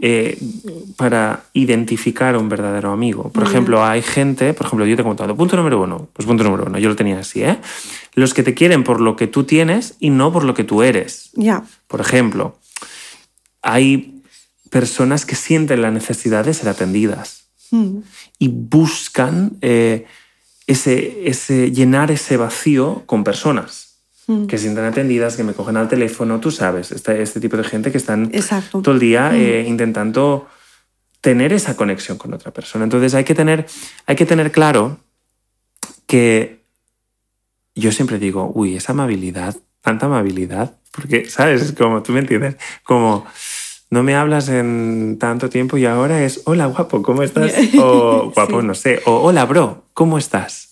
eh, 0.00 0.38
para 0.96 1.44
identificar 1.52 2.34
a 2.34 2.38
un 2.38 2.48
verdadero 2.48 2.92
amigo. 2.92 3.30
Por 3.30 3.42
ejemplo, 3.42 3.84
hay 3.84 4.02
gente, 4.02 4.54
por 4.54 4.66
ejemplo, 4.66 4.86
yo 4.86 4.94
te 4.96 5.02
he 5.02 5.04
contado, 5.04 5.36
punto 5.36 5.56
número 5.56 5.82
uno, 5.82 6.08
pues 6.12 6.26
punto 6.26 6.44
número 6.44 6.64
uno, 6.66 6.78
yo 6.78 6.88
lo 6.88 6.96
tenía 6.96 7.18
así, 7.18 7.42
¿eh? 7.42 7.58
Los 8.14 8.34
que 8.34 8.42
te 8.42 8.54
quieren 8.54 8.84
por 8.84 9.00
lo 9.00 9.16
que 9.16 9.26
tú 9.26 9.44
tienes 9.44 9.96
y 9.98 10.10
no 10.10 10.32
por 10.32 10.44
lo 10.44 10.54
que 10.54 10.64
tú 10.64 10.82
eres. 10.82 11.30
Ya, 11.34 11.64
Por 11.88 12.00
ejemplo, 12.00 12.58
hay 13.62 14.22
personas 14.70 15.26
que 15.26 15.34
sienten 15.34 15.82
la 15.82 15.90
necesidad 15.90 16.44
de 16.44 16.54
ser 16.54 16.68
atendidas 16.68 17.42
Mm. 17.72 18.00
y 18.38 18.48
buscan 18.48 19.56
eh, 19.62 20.04
ese, 20.66 21.26
ese, 21.26 21.72
llenar 21.72 22.10
ese 22.10 22.36
vacío 22.36 23.02
con 23.06 23.24
personas 23.24 23.91
Mm. 24.32 24.46
que 24.46 24.56
se 24.58 24.64
sientan 24.64 24.84
atendidas, 24.86 25.36
que 25.36 25.44
me 25.44 25.52
cogen 25.52 25.76
al 25.76 25.88
teléfono, 25.88 26.40
tú 26.40 26.50
sabes, 26.50 26.90
este, 26.92 27.20
este 27.22 27.40
tipo 27.40 27.56
de 27.56 27.64
gente 27.64 27.90
que 27.92 27.98
están 27.98 28.30
Exacto. 28.32 28.80
todo 28.82 28.94
el 28.94 29.00
día 29.00 29.30
eh, 29.34 29.64
intentando 29.68 30.48
tener 31.20 31.52
esa 31.52 31.76
conexión 31.76 32.18
con 32.18 32.32
otra 32.34 32.50
persona. 32.52 32.84
Entonces 32.84 33.14
hay 33.14 33.24
que 33.24 33.34
tener, 33.34 33.66
hay 34.06 34.16
que 34.16 34.26
tener 34.26 34.50
claro 34.50 34.98
que 36.06 36.62
yo 37.74 37.92
siempre 37.92 38.18
digo, 38.18 38.50
uy, 38.54 38.76
esa 38.76 38.92
amabilidad, 38.92 39.56
tanta 39.80 40.06
amabilidad, 40.06 40.76
porque, 40.90 41.28
¿sabes? 41.30 41.62
Es 41.62 41.72
como, 41.72 42.02
tú 42.02 42.12
me 42.12 42.20
entiendes, 42.20 42.56
como 42.84 43.24
no 43.90 44.02
me 44.02 44.14
hablas 44.14 44.48
en 44.48 45.16
tanto 45.18 45.48
tiempo 45.48 45.76
y 45.78 45.86
ahora 45.86 46.22
es, 46.24 46.42
hola 46.44 46.66
guapo, 46.66 47.02
¿cómo 47.02 47.22
estás? 47.22 47.52
O 47.80 48.30
guapo, 48.34 48.60
Sí. 48.60 48.66
no 48.66 48.74
sé, 48.74 49.00
o 49.06 49.16
hola 49.22 49.44
bro, 49.46 49.84
¿cómo 49.94 50.18
estás? 50.18 50.70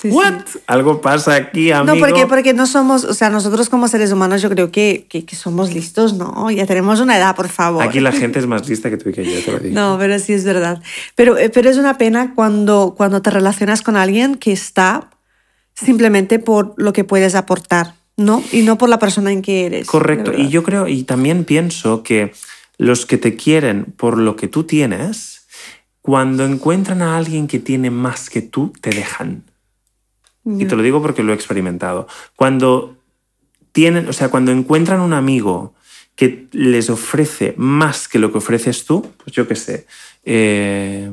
Sí, 0.00 0.10
sí. 0.10 0.16
¿What? 0.16 0.42
Algo 0.68 1.00
pasa 1.00 1.34
aquí, 1.34 1.72
amigo. 1.72 1.94
No, 1.94 2.00
porque, 2.00 2.26
porque 2.26 2.54
no 2.54 2.66
somos, 2.66 3.04
o 3.04 3.14
sea, 3.14 3.30
nosotros 3.30 3.68
como 3.68 3.88
seres 3.88 4.12
humanos 4.12 4.40
yo 4.40 4.48
creo 4.48 4.70
que, 4.70 5.06
que, 5.08 5.24
que 5.24 5.34
somos 5.34 5.74
listos, 5.74 6.14
¿no? 6.14 6.50
Ya 6.52 6.66
tenemos 6.66 7.00
una 7.00 7.16
edad, 7.16 7.34
por 7.34 7.48
favor. 7.48 7.82
Aquí 7.82 7.98
la 7.98 8.12
gente 8.12 8.38
es 8.38 8.46
más 8.46 8.68
lista 8.68 8.90
que 8.90 8.96
tú 8.96 9.08
y 9.08 9.12
que 9.12 9.24
yo, 9.24 9.44
te 9.44 9.52
lo 9.52 9.58
digo. 9.58 9.74
No, 9.74 9.96
pero 9.98 10.18
sí 10.20 10.32
es 10.32 10.44
verdad. 10.44 10.80
Pero, 11.16 11.36
eh, 11.36 11.50
pero 11.50 11.68
es 11.68 11.78
una 11.78 11.98
pena 11.98 12.34
cuando, 12.34 12.94
cuando 12.96 13.22
te 13.22 13.30
relacionas 13.30 13.82
con 13.82 13.96
alguien 13.96 14.36
que 14.36 14.52
está 14.52 15.10
simplemente 15.74 16.38
por 16.38 16.74
lo 16.76 16.92
que 16.92 17.04
puedes 17.04 17.34
aportar, 17.34 17.94
¿no? 18.16 18.42
Y 18.52 18.62
no 18.62 18.78
por 18.78 18.88
la 18.88 19.00
persona 19.00 19.32
en 19.32 19.42
que 19.42 19.66
eres. 19.66 19.86
Correcto. 19.86 20.32
Y 20.36 20.48
yo 20.48 20.62
creo, 20.62 20.86
y 20.86 21.02
también 21.02 21.44
pienso 21.44 22.02
que 22.02 22.32
los 22.76 23.04
que 23.04 23.18
te 23.18 23.34
quieren 23.34 23.86
por 23.96 24.18
lo 24.18 24.36
que 24.36 24.46
tú 24.46 24.64
tienes, 24.64 25.46
cuando 26.00 26.44
encuentran 26.44 27.02
a 27.02 27.16
alguien 27.16 27.48
que 27.48 27.58
tiene 27.58 27.90
más 27.90 28.30
que 28.30 28.42
tú, 28.42 28.72
te 28.80 28.90
dejan. 28.90 29.42
Y 30.44 30.64
te 30.64 30.76
lo 30.76 30.82
digo 30.82 31.02
porque 31.02 31.22
lo 31.22 31.32
he 31.32 31.34
experimentado. 31.34 32.06
Cuando 32.36 32.96
tienen, 33.72 34.08
o 34.08 34.12
sea, 34.12 34.28
cuando 34.30 34.50
encuentran 34.52 35.00
un 35.00 35.12
amigo 35.12 35.74
que 36.16 36.46
les 36.52 36.88
ofrece 36.90 37.54
más 37.56 38.08
que 38.08 38.18
lo 38.18 38.32
que 38.32 38.38
ofreces 38.38 38.84
tú, 38.84 39.06
pues 39.22 39.32
yo 39.36 39.46
qué 39.46 39.54
sé. 39.56 39.86
eh, 40.24 41.12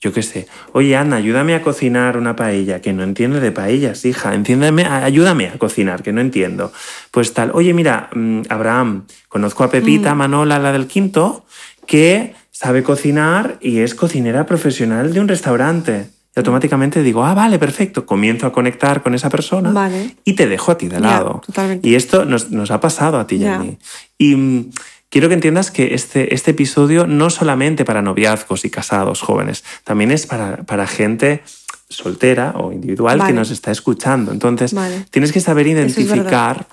yo 0.00 0.12
qué 0.12 0.22
sé. 0.22 0.48
Oye, 0.72 0.96
Ana, 0.96 1.16
ayúdame 1.16 1.54
a 1.54 1.62
cocinar 1.62 2.16
una 2.16 2.34
paella, 2.34 2.80
que 2.80 2.92
no 2.92 3.04
entiendo 3.04 3.38
de 3.38 3.52
paellas, 3.52 4.04
hija. 4.04 4.34
Entiéndeme, 4.34 4.82
a- 4.84 5.04
ayúdame 5.04 5.46
a 5.48 5.58
cocinar, 5.58 6.02
que 6.02 6.12
no 6.12 6.20
entiendo. 6.20 6.72
Pues 7.12 7.32
tal. 7.34 7.52
Oye, 7.54 7.72
mira, 7.72 8.10
mm, 8.12 8.42
Abraham, 8.48 9.06
conozco 9.28 9.62
a 9.62 9.70
Pepita 9.70 10.14
Manola, 10.16 10.58
la 10.58 10.72
del 10.72 10.88
quinto, 10.88 11.44
que 11.86 12.34
sabe 12.50 12.82
cocinar 12.82 13.58
y 13.60 13.78
es 13.78 13.94
cocinera 13.94 14.44
profesional 14.44 15.12
de 15.12 15.20
un 15.20 15.28
restaurante. 15.28 16.06
Y 16.34 16.40
automáticamente 16.40 17.02
digo, 17.02 17.24
ah, 17.24 17.34
vale, 17.34 17.58
perfecto. 17.58 18.06
Comienzo 18.06 18.46
a 18.46 18.52
conectar 18.52 19.02
con 19.02 19.14
esa 19.14 19.28
persona 19.28 19.70
Vale. 19.70 20.16
y 20.24 20.32
te 20.32 20.46
dejo 20.46 20.72
a 20.72 20.78
ti 20.78 20.88
de 20.88 20.98
lado. 21.00 21.42
Y 21.82 21.94
esto 21.94 22.24
nos, 22.24 22.50
nos 22.50 22.70
ha 22.70 22.80
pasado 22.80 23.18
a 23.18 23.26
ti 23.26 23.36
y 23.36 23.38
Ya. 23.40 23.56
a 23.56 23.58
mí. 23.58 23.78
Y 24.16 24.34
mm, 24.36 24.70
quiero 25.10 25.28
que 25.28 25.34
entiendas 25.34 25.70
que 25.70 25.92
este, 25.94 26.34
este 26.34 26.52
episodio 26.52 27.06
no 27.06 27.28
solamente 27.28 27.84
para 27.84 28.00
noviazgos 28.00 28.64
y 28.64 28.70
casados 28.70 29.20
jóvenes, 29.20 29.62
también 29.84 30.10
es 30.10 30.26
para, 30.26 30.58
para 30.64 30.86
gente 30.86 31.42
soltera 31.90 32.54
o 32.56 32.72
individual 32.72 33.26
que 33.26 33.34
nos 33.34 33.50
está 33.50 33.70
escuchando. 33.70 34.32
Entonces, 34.32 34.72
Vale. 34.72 35.04
tienes 35.10 35.32
que 35.32 35.40
saber 35.40 35.66
es 35.66 35.72
identificar 35.74 36.66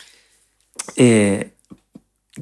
eh, 0.95 1.51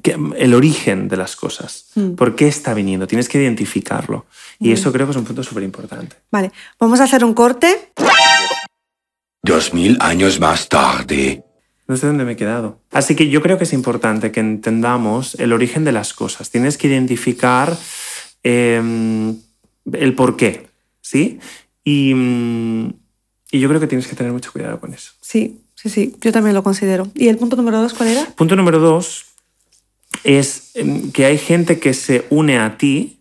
el 0.04 0.54
origen 0.54 1.08
de 1.08 1.18
las 1.18 1.36
cosas. 1.36 1.88
Mm. 1.96 2.12
¿Por 2.12 2.36
qué 2.36 2.48
está 2.48 2.74
viniendo? 2.74 3.08
Tienes 3.08 3.30
que 3.30 3.42
identificarlo. 3.42 4.26
Y 4.60 4.72
eso 4.72 4.92
creo 4.92 5.06
que 5.06 5.12
es 5.12 5.18
un 5.18 5.26
punto 5.26 5.44
súper 5.44 5.64
importante. 5.64 6.16
Vale, 6.32 6.52
vamos 6.80 7.00
a 7.00 7.04
hacer 7.04 7.24
un 7.24 7.34
corte. 7.34 7.92
Dos 9.44 9.74
mil 9.74 9.98
años 10.00 10.40
más 10.40 10.68
tarde. 10.68 11.44
No 11.88 11.96
sé 11.96 12.08
dónde 12.08 12.26
me 12.26 12.34
he 12.34 12.36
quedado. 12.36 12.82
Así 12.92 13.16
que 13.16 13.30
yo 13.30 13.42
creo 13.42 13.58
que 13.58 13.64
es 13.64 13.74
importante 13.74 14.32
que 14.32 14.42
entendamos 14.42 15.36
el 15.36 15.54
origen 15.54 15.86
de 15.86 15.94
las 15.94 16.14
cosas. 16.14 16.50
Tienes 16.50 16.78
que 16.78 16.88
identificar 16.88 17.78
eh, 18.44 19.34
el 19.94 20.16
por 20.16 20.36
qué, 20.36 20.68
¿sí? 21.02 21.40
Y, 21.84 22.14
mm, 22.14 22.94
y 23.52 23.60
yo 23.60 23.70
creo 23.70 23.80
que 23.80 23.88
tienes 23.88 24.08
que 24.08 24.16
tener 24.16 24.34
mucho 24.34 24.52
cuidado 24.52 24.80
con 24.82 24.94
eso. 24.94 25.14
Sí, 25.22 25.62
sí, 25.76 25.90
sí, 25.90 26.16
yo 26.20 26.34
también 26.34 26.54
lo 26.54 26.64
considero. 26.64 27.08
¿Y 27.16 27.30
el 27.30 27.38
punto 27.38 27.56
número 27.56 27.82
dos 27.82 27.94
cuál 27.94 28.10
era? 28.10 28.26
Punto 28.36 28.58
número 28.58 28.80
dos 28.80 29.27
es 30.24 30.72
em, 30.76 31.12
que 31.12 31.26
hay 31.26 31.38
gente 31.38 31.80
que 31.80 31.94
se 31.94 32.26
une 32.30 32.58
a 32.60 32.78
ti 32.78 33.20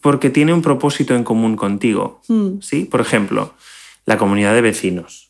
porque 0.00 0.30
tiene 0.30 0.52
un 0.52 0.62
propósito 0.62 1.14
en 1.16 1.24
común 1.24 1.56
contigo. 1.56 2.22
Mm. 2.28 2.60
¿sí? 2.60 2.84
Por 2.84 3.00
ejemplo, 3.00 3.54
la 4.04 4.18
comunidad 4.18 4.54
de 4.54 4.60
vecinos. 4.60 5.24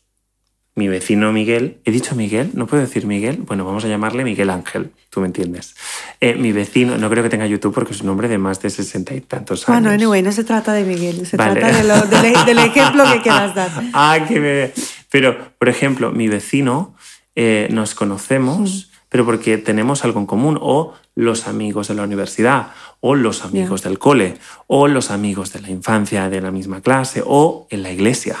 Mi 0.75 0.87
vecino 0.87 1.31
Miguel, 1.31 1.79
¿he 1.85 1.91
dicho 1.91 2.13
Miguel? 2.15 2.51
¿No 2.53 2.67
puedo 2.67 2.83
decir 2.83 3.07
Miguel? 3.07 3.37
Bueno, 3.37 3.65
vamos 3.65 3.83
a 3.83 3.87
llamarle 3.87 4.23
Miguel 4.23 4.51
Ángel, 4.51 4.91
tú 5.09 5.21
me 5.21 5.25
entiendes. 5.25 5.75
Eh, 6.21 6.35
mi 6.35 6.51
vecino, 6.51 6.99
no 6.99 7.09
creo 7.09 7.23
que 7.23 7.29
tenga 7.29 7.47
YouTube 7.47 7.73
porque 7.73 7.93
es 7.93 8.01
un 8.01 8.09
hombre 8.09 8.27
de 8.27 8.37
más 8.37 8.61
de 8.61 8.69
sesenta 8.69 9.15
y 9.15 9.21
tantos 9.21 9.67
años. 9.67 9.81
Bueno, 9.81 9.89
anyway, 9.95 10.21
no 10.21 10.31
se 10.31 10.43
trata 10.43 10.73
de 10.73 10.83
Miguel, 10.83 11.25
se 11.25 11.35
Vale. 11.35 11.59
trata 11.59 11.75
de 11.75 11.83
lo- 11.83 12.01
del, 12.05 12.45
del 12.45 12.59
ejemplo 12.59 13.11
que 13.11 13.21
quieras 13.21 13.55
dar. 13.55 13.71
ah, 13.93 14.19
que 14.27 14.39
me... 14.39 14.71
Pero, 15.09 15.51
por 15.57 15.67
ejemplo, 15.67 16.11
mi 16.11 16.27
vecino, 16.27 16.93
eh, 17.33 17.67
nos 17.71 17.95
conocemos, 17.95 18.91
pero 19.09 19.25
porque 19.25 19.57
tenemos 19.57 20.03
algo 20.03 20.19
en 20.19 20.25
común, 20.25 20.57
o 20.61 20.93
los 21.15 21.47
amigos 21.47 21.87
de 21.87 21.95
la 21.95 22.03
universidad, 22.03 22.71
o 22.99 23.15
los 23.15 23.43
amigos 23.43 23.83
del 23.83 23.99
cole, 23.99 24.37
o 24.67 24.87
los 24.87 25.11
amigos 25.11 25.53
de 25.53 25.61
la 25.61 25.69
infancia 25.69 26.29
de 26.29 26.41
la 26.41 26.51
misma 26.51 26.81
clase, 26.81 27.23
o 27.25 27.67
en 27.69 27.83
la 27.83 27.91
iglesia. 27.91 28.37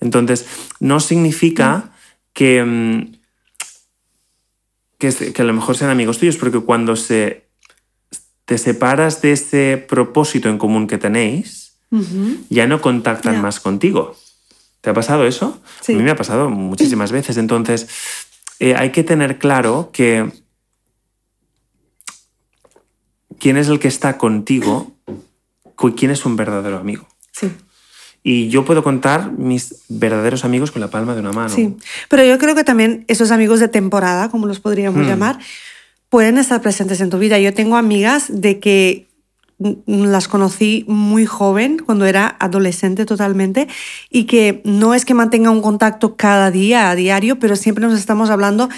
Entonces, 0.00 0.46
no 0.80 1.00
significa 1.00 1.90
que, 2.32 2.64
mm, 2.64 3.16
que, 4.98 5.34
a 5.36 5.44
lo 5.44 5.52
mejor 5.52 5.76
sean 5.76 5.90
amigos 5.90 6.18
tuyos, 6.18 6.36
porque 6.36 6.60
cuando 6.60 6.96
se, 6.96 7.44
te 8.44 8.58
separas 8.58 9.22
de 9.22 9.32
ese 9.32 9.84
propósito 9.88 10.48
en 10.48 10.58
común 10.58 10.86
que 10.86 10.98
tenéis, 10.98 11.62
ya 12.50 12.66
no 12.66 12.80
contactan 12.80 13.40
más 13.40 13.60
contigo. 13.60 14.16
¿Te 14.80 14.90
ha 14.90 14.94
pasado 14.94 15.26
eso? 15.26 15.60
Sí. 15.80 15.94
A 15.94 15.96
mí 15.96 16.02
me 16.02 16.10
ha 16.10 16.16
pasado 16.16 16.50
muchísimas 16.50 17.12
veces. 17.12 17.36
Entonces, 17.36 17.86
eh, 18.60 18.74
hay 18.76 18.90
que 18.92 19.02
tener 19.04 19.38
claro 19.38 19.90
que 19.92 20.30
quién 23.38 23.56
es 23.56 23.68
el 23.68 23.78
que 23.78 23.88
está 23.88 24.16
contigo, 24.18 24.92
quién 25.96 26.10
es 26.10 26.24
un 26.24 26.36
verdadero 26.36 26.78
amigo. 26.78 27.06
Sí, 27.32 27.50
Y 28.22 28.48
yo 28.48 28.64
puedo 28.64 28.82
contar 28.82 29.32
mis 29.32 29.82
verdaderos 29.88 30.44
amigos 30.46 30.70
con 30.70 30.80
la 30.80 30.88
palma 30.88 31.14
de 31.14 31.20
una 31.20 31.32
mano. 31.32 31.50
sí. 31.54 31.76
Pero 32.08 32.24
yo 32.24 32.38
creo 32.38 32.54
que 32.54 32.64
también 32.64 33.04
esos 33.08 33.30
amigos 33.30 33.60
de 33.60 33.68
temporada, 33.68 34.30
como 34.30 34.46
los 34.46 34.60
podríamos 34.60 35.02
Mm. 35.04 35.08
llamar, 35.08 35.38
pueden 36.08 36.38
estar 36.38 36.62
presentes 36.62 37.00
en 37.02 37.10
tu 37.10 37.18
vida. 37.18 37.38
Yo 37.38 37.52
tengo 37.52 37.76
amigas 37.76 38.26
de 38.30 38.60
que 38.60 39.08
las 39.86 40.28
conocí 40.28 40.84
muy 40.88 41.26
joven, 41.26 41.78
cuando 41.84 42.04
era 42.06 42.36
adolescente 42.38 43.04
totalmente, 43.06 43.68
y 44.10 44.24
que 44.24 44.60
no 44.64 44.94
es 44.94 45.04
que 45.04 45.14
mantenga 45.14 45.50
un 45.50 45.62
contacto 45.62 46.16
cada 46.16 46.50
día, 46.50 46.90
a 46.90 46.94
diario, 46.94 47.38
pero 47.38 47.56
siempre 47.56 47.86
nos 47.86 47.98
estamos 47.98 48.30
hablando. 48.30 48.68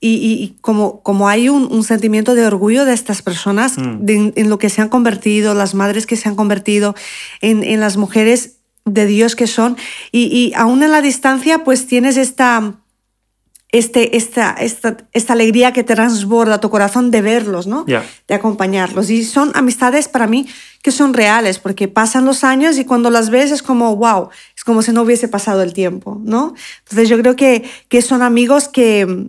Y, 0.00 0.14
y- 0.14 0.42
y 0.42 0.56
como, 0.60 1.00
como 1.02 1.28
hay 1.28 1.48
un, 1.48 1.68
un 1.72 1.84
sentimiento 1.84 2.34
de 2.34 2.44
orgullo 2.44 2.84
de 2.84 2.92
estas 2.92 3.22
personas, 3.22 3.78
Mm. 3.78 3.98
de- 4.04 4.32
en 4.34 4.48
lo 4.48 4.58
que 4.58 4.68
se 4.68 4.82
han 4.82 4.88
convertido, 4.88 5.54
las 5.54 5.74
madres 5.74 6.06
que 6.06 6.16
se 6.16 6.28
han 6.28 6.34
convertido, 6.34 6.96
en, 7.40 7.62
en 7.62 7.78
las 7.78 7.96
mujeres 7.96 8.56
de 8.84 9.06
Dios 9.06 9.36
que 9.36 9.46
son, 9.46 9.76
y, 10.10 10.22
y 10.24 10.52
aún 10.56 10.82
en 10.82 10.90
la 10.90 11.02
distancia, 11.02 11.62
pues 11.62 11.86
tienes 11.86 12.16
esta, 12.16 12.74
este, 13.72 14.16
esta, 14.16 14.52
esta, 14.52 14.98
esta 15.12 15.32
alegría 15.32 15.72
que 15.72 15.82
te 15.82 15.94
transborda 15.94 16.60
tu 16.60 16.68
corazón 16.70 17.10
de 17.10 17.22
verlos, 17.22 17.66
¿no? 17.66 17.84
De 18.28 18.34
acompañarlos. 18.34 19.08
Y 19.10 19.24
son 19.24 19.50
amistades 19.54 20.08
para 20.08 20.26
mí 20.26 20.46
que 20.82 20.90
son 20.92 21.14
reales, 21.14 21.58
porque 21.58 21.88
pasan 21.88 22.24
los 22.24 22.44
años 22.44 22.76
y 22.78 22.84
cuando 22.84 23.08
las 23.10 23.30
ves 23.30 23.50
es 23.50 23.62
como, 23.62 23.96
wow, 23.96 24.28
es 24.56 24.62
como 24.64 24.82
si 24.82 24.92
no 24.92 25.02
hubiese 25.02 25.26
pasado 25.28 25.62
el 25.62 25.72
tiempo, 25.72 26.20
¿no? 26.22 26.54
Entonces 26.84 27.08
yo 27.08 27.18
creo 27.18 27.34
que, 27.34 27.64
que 27.88 28.02
son 28.02 28.20
amigos 28.22 28.68
que, 28.68 29.28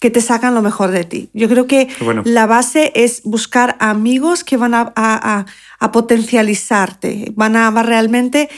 que 0.00 0.10
te 0.10 0.20
sacan 0.20 0.54
lo 0.54 0.62
mejor 0.62 0.90
de 0.90 1.04
ti. 1.04 1.30
Yo 1.32 1.48
creo 1.48 1.66
que 1.66 1.88
bueno. 2.00 2.22
la 2.24 2.46
base 2.46 2.92
es 2.94 3.22
buscar 3.24 3.76
amigos 3.80 4.44
que 4.44 4.56
van 4.56 4.74
a, 4.74 4.92
a- 4.94 5.38
a- 5.38 5.46
a 5.80 5.90
potencializarte, 5.92 7.32
van 7.34 7.56
a, 7.56 7.68
a 7.68 7.82
realmente 7.82 8.48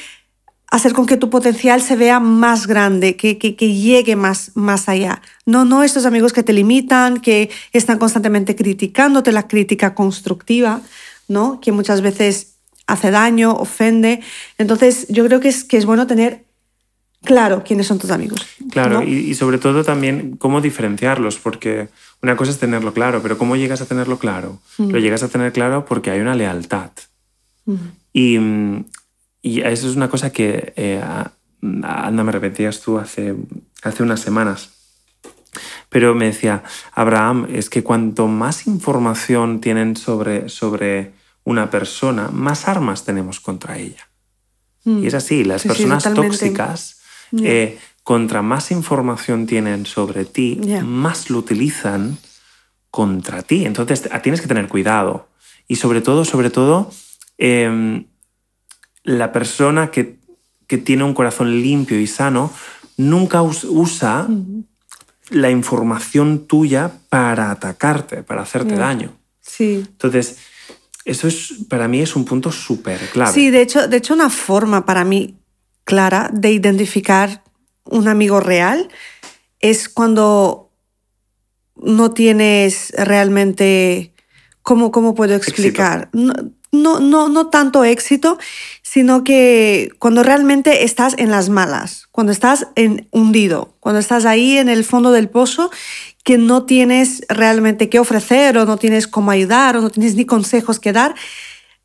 hacer 0.74 0.92
con 0.92 1.06
que 1.06 1.16
tu 1.16 1.30
potencial 1.30 1.80
se 1.80 1.94
vea 1.94 2.18
más 2.18 2.66
grande, 2.66 3.14
que, 3.14 3.38
que, 3.38 3.54
que 3.54 3.72
llegue 3.74 4.16
más, 4.16 4.50
más 4.54 4.88
allá. 4.88 5.22
No, 5.46 5.64
no 5.64 5.84
estos 5.84 6.04
amigos 6.04 6.32
que 6.32 6.42
te 6.42 6.52
limitan, 6.52 7.20
que 7.20 7.48
están 7.72 7.98
constantemente 7.98 8.56
criticándote, 8.56 9.30
la 9.30 9.46
crítica 9.46 9.94
constructiva, 9.94 10.80
¿no? 11.28 11.60
que 11.60 11.70
muchas 11.70 12.00
veces 12.00 12.56
hace 12.88 13.12
daño, 13.12 13.52
ofende. 13.52 14.20
Entonces, 14.58 15.06
yo 15.08 15.24
creo 15.24 15.38
que 15.38 15.48
es, 15.48 15.62
que 15.62 15.76
es 15.76 15.86
bueno 15.86 16.08
tener 16.08 16.42
claro 17.22 17.62
quiénes 17.64 17.86
son 17.86 18.00
tus 18.00 18.10
amigos. 18.10 18.44
Claro, 18.72 18.98
¿no? 18.98 19.04
y, 19.04 19.14
y 19.14 19.34
sobre 19.36 19.58
todo 19.58 19.84
también 19.84 20.36
cómo 20.38 20.60
diferenciarlos, 20.60 21.36
porque 21.36 21.88
una 22.20 22.34
cosa 22.34 22.50
es 22.50 22.58
tenerlo 22.58 22.92
claro, 22.92 23.22
pero 23.22 23.38
¿cómo 23.38 23.54
llegas 23.54 23.80
a 23.80 23.86
tenerlo 23.86 24.18
claro? 24.18 24.58
Lo 24.78 24.98
llegas 24.98 25.22
a 25.22 25.28
tener 25.28 25.52
claro 25.52 25.84
porque 25.84 26.10
hay 26.10 26.18
una 26.18 26.34
lealtad. 26.34 26.90
Mm, 27.64 27.74
y 28.12 28.38
eso 29.44 29.88
es 29.88 29.96
una 29.96 30.08
cosa 30.08 30.30
que, 30.30 30.72
eh, 30.76 31.02
anda, 31.62 32.24
me 32.24 32.32
repetías 32.32 32.80
tú 32.80 32.98
hace, 32.98 33.34
hace 33.82 34.02
unas 34.02 34.20
semanas. 34.20 34.70
Pero 35.88 36.14
me 36.14 36.26
decía, 36.26 36.64
Abraham, 36.92 37.46
es 37.50 37.70
que 37.70 37.82
cuanto 37.82 38.26
más 38.26 38.66
información 38.66 39.60
tienen 39.60 39.96
sobre, 39.96 40.48
sobre 40.48 41.12
una 41.44 41.70
persona, 41.70 42.28
más 42.28 42.66
armas 42.66 43.04
tenemos 43.04 43.38
contra 43.40 43.78
ella. 43.78 44.08
Y 44.84 45.06
es 45.06 45.14
así, 45.14 45.44
las 45.44 45.62
Sí, 45.62 45.68
personas 45.68 46.12
tóxicas, 46.12 47.00
eh, 47.42 47.78
contra 48.02 48.42
más 48.42 48.70
información 48.70 49.46
tienen 49.46 49.86
sobre 49.86 50.26
ti, 50.26 50.60
más 50.84 51.30
lo 51.30 51.38
utilizan 51.38 52.18
contra 52.90 53.42
ti. 53.42 53.64
Entonces 53.64 54.08
tienes 54.22 54.40
que 54.42 54.46
tener 54.46 54.68
cuidado. 54.68 55.28
Y 55.68 55.76
sobre 55.76 56.02
todo, 56.02 56.24
sobre 56.26 56.50
todo, 56.50 56.90
em, 57.38 58.06
la 59.04 59.30
persona 59.32 59.90
que, 59.90 60.18
que 60.66 60.78
tiene 60.78 61.04
un 61.04 61.14
corazón 61.14 61.60
limpio 61.62 62.00
y 62.00 62.06
sano 62.06 62.50
nunca 62.96 63.42
us- 63.42 63.64
usa 63.64 64.26
la 65.30 65.50
información 65.50 66.46
tuya 66.46 66.90
para 67.08 67.50
atacarte, 67.50 68.22
para 68.22 68.42
hacerte 68.42 68.74
daño. 68.76 69.12
Sí. 69.40 69.84
Entonces, 69.86 70.38
eso 71.04 71.28
es, 71.28 71.54
para 71.68 71.86
mí 71.88 72.00
es 72.00 72.16
un 72.16 72.24
punto 72.24 72.50
súper 72.50 72.98
clave. 73.10 73.32
Sí, 73.32 73.50
de 73.50 73.60
hecho, 73.62 73.88
de 73.88 73.96
hecho, 73.98 74.14
una 74.14 74.30
forma 74.30 74.84
para 74.86 75.04
mí 75.04 75.36
clara 75.84 76.30
de 76.32 76.50
identificar 76.52 77.42
un 77.84 78.08
amigo 78.08 78.40
real 78.40 78.88
es 79.60 79.88
cuando 79.88 80.70
no 81.76 82.12
tienes 82.12 82.92
realmente. 82.96 84.12
¿Cómo, 84.62 84.90
cómo 84.90 85.14
puedo 85.14 85.34
explicar? 85.34 86.08
No, 86.14 86.32
no, 86.72 86.98
no, 87.00 87.28
no 87.28 87.48
tanto 87.50 87.84
éxito, 87.84 88.38
sino 88.94 89.24
que 89.24 89.90
cuando 89.98 90.22
realmente 90.22 90.84
estás 90.84 91.16
en 91.18 91.32
las 91.32 91.48
malas, 91.48 92.06
cuando 92.12 92.30
estás 92.30 92.68
hundido, 93.10 93.74
cuando 93.80 93.98
estás 93.98 94.24
ahí 94.24 94.56
en 94.56 94.68
el 94.68 94.84
fondo 94.84 95.10
del 95.10 95.28
pozo, 95.28 95.72
que 96.22 96.38
no 96.38 96.62
tienes 96.62 97.24
realmente 97.28 97.88
qué 97.88 97.98
ofrecer 97.98 98.56
o 98.56 98.66
no 98.66 98.76
tienes 98.76 99.08
cómo 99.08 99.32
ayudar 99.32 99.76
o 99.76 99.80
no 99.80 99.90
tienes 99.90 100.14
ni 100.14 100.26
consejos 100.26 100.78
que 100.78 100.92
dar, 100.92 101.16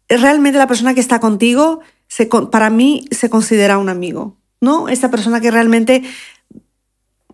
realmente 0.07 0.59
la 0.59 0.67
persona 0.67 0.93
que 0.93 0.99
está 0.99 1.19
contigo, 1.19 1.79
para 2.51 2.69
mí, 2.69 3.05
se 3.09 3.27
considera 3.27 3.79
un 3.79 3.89
amigo, 3.89 4.37
¿no? 4.61 4.87
Esta 4.87 5.09
persona 5.09 5.41
que 5.41 5.49
realmente 5.49 6.03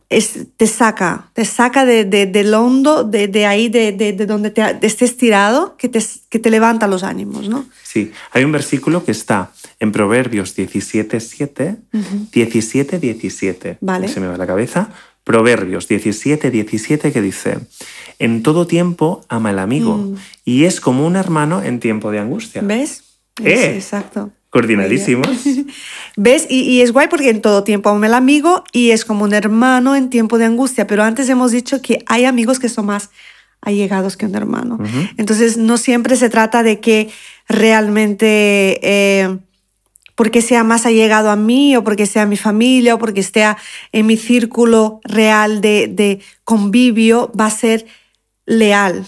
es- 0.09 0.47
te 0.57 0.67
saca, 0.67 1.29
te 1.33 1.45
saca 1.45 1.85
de, 1.85 2.05
de- 2.05 2.25
del 2.27 2.53
hondo, 2.53 3.03
de, 3.03 3.27
de 3.27 3.45
ahí, 3.45 3.69
de, 3.69 3.91
de- 3.91 4.13
de 4.13 4.25
donde 4.25 4.49
te, 4.51 4.61
estés 4.85 5.17
tirado, 5.17 5.75
que 5.77 5.89
te, 5.89 5.99
que 6.29 6.39
te 6.39 6.49
levanta 6.49 6.87
los 6.87 7.03
ánimos, 7.03 7.49
¿no? 7.49 7.65
Sí, 7.83 8.11
hay 8.31 8.43
un 8.43 8.51
versículo 8.51 9.03
que 9.03 9.11
está 9.11 9.51
en 9.79 9.91
Proverbios 9.91 10.55
17, 10.55 11.19
7, 11.19 11.75
17, 12.31 12.99
17. 12.99 13.77
Vale. 13.81 14.07
Se 14.07 14.19
me 14.19 14.27
va 14.27 14.37
la 14.37 14.47
cabeza. 14.47 14.89
Proverbios 15.23 15.87
17, 15.87 16.51
17 16.51 17.11
que 17.11 17.21
dice, 17.21 17.57
en 18.19 18.43
todo 18.43 18.67
tiempo 18.67 19.25
ama 19.27 19.49
el 19.49 19.57
amigo 19.59 20.13
y 20.43 20.65
es 20.65 20.79
como 20.79 21.05
un 21.07 21.15
hermano 21.15 21.63
en 21.63 21.79
tiempo 21.79 22.11
de 22.11 22.19
angustia. 22.19 22.61
¿Ves? 22.61 23.03
Eh. 23.43 23.53
Es- 23.53 23.75
exacto. 23.83 24.29
Coordinadísimos. 24.55 25.27
¿Ves? 26.15 26.47
Y, 26.49 26.61
y 26.61 26.79
es 26.79 26.93
guay 26.93 27.09
porque 27.09 27.29
en 27.29 27.41
todo 27.41 27.65
tiempo 27.65 27.89
ama 27.89 28.05
el 28.05 28.13
amigo 28.13 28.63
y 28.71 28.91
es 28.91 29.03
como 29.03 29.25
un 29.25 29.33
hermano 29.33 29.97
en 29.97 30.09
tiempo 30.09 30.37
de 30.37 30.45
angustia. 30.45 30.87
Pero 30.87 31.03
antes 31.03 31.27
hemos 31.27 31.51
dicho 31.51 31.81
que 31.81 32.05
hay 32.05 32.23
amigos 32.23 32.57
que 32.57 32.69
son 32.69 32.85
más 32.85 33.09
allegados 33.59 34.15
que 34.15 34.25
un 34.25 34.33
hermano. 34.33 34.79
Entonces, 35.17 35.57
no 35.57 35.75
siempre 35.75 36.15
se 36.15 36.29
trata 36.29 36.63
de 36.63 36.79
que 36.79 37.09
realmente, 37.49 38.79
eh, 38.81 39.39
porque 40.15 40.41
sea 40.41 40.63
más 40.63 40.85
allegado 40.85 41.31
a 41.31 41.35
mí 41.35 41.75
o 41.75 41.83
porque 41.83 42.05
sea 42.05 42.25
mi 42.25 42.37
familia 42.37 42.95
o 42.95 42.97
porque 42.97 43.19
esté 43.19 43.43
en 43.91 44.05
mi 44.05 44.15
círculo 44.15 45.01
real 45.03 45.59
de, 45.59 45.89
de 45.91 46.21
convivio, 46.45 47.29
va 47.37 47.47
a 47.47 47.51
ser 47.51 47.85
leal 48.45 49.05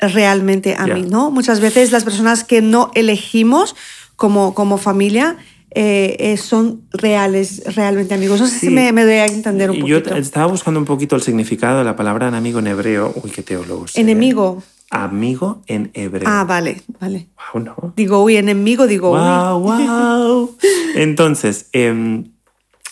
realmente 0.00 0.74
a 0.76 0.86
mí, 0.86 1.02
¿no? 1.02 1.30
Muchas 1.30 1.60
veces 1.60 1.92
las 1.92 2.02
personas 2.02 2.42
que 2.42 2.62
no 2.62 2.90
elegimos 2.94 3.76
como, 4.18 4.52
como 4.52 4.76
familia 4.78 5.36
eh, 5.70 6.16
eh, 6.18 6.36
son 6.38 6.82
reales, 6.92 7.62
realmente 7.76 8.12
amigos. 8.14 8.40
No 8.40 8.46
sé 8.46 8.58
Sí. 8.58 8.66
si 8.66 8.70
me, 8.72 8.90
me 8.92 9.04
doy 9.04 9.12
a 9.14 9.26
entender 9.26 9.70
un 9.70 9.76
Y 9.76 9.86
yo 9.86 9.98
poquito. 10.02 10.16
estaba 10.16 10.46
buscando 10.46 10.80
un 10.80 10.86
poquito 10.86 11.14
el 11.14 11.22
significado 11.22 11.78
de 11.78 11.84
la 11.84 11.94
palabra 11.94 12.26
enemigo 12.28 12.58
en 12.58 12.66
hebreo. 12.66 13.12
Uy, 13.22 13.30
qué 13.30 13.42
teólogo. 13.42 13.84
¿eh? 13.86 14.00
Enemigo. 14.00 14.62
Amigo 14.90 15.62
en 15.66 15.90
hebreo. 15.94 16.26
Ah, 16.28 16.44
vale, 16.44 16.80
vale. 16.98 17.28
Wow, 17.54 17.62
¿no? 17.62 17.92
Digo, 17.94 18.22
uy, 18.24 18.36
enemigo, 18.38 18.86
digo, 18.86 19.10
uy. 19.12 19.18
Wow, 19.18 19.60
wow. 19.60 20.56
Entonces, 20.96 21.66
em, 21.72 22.24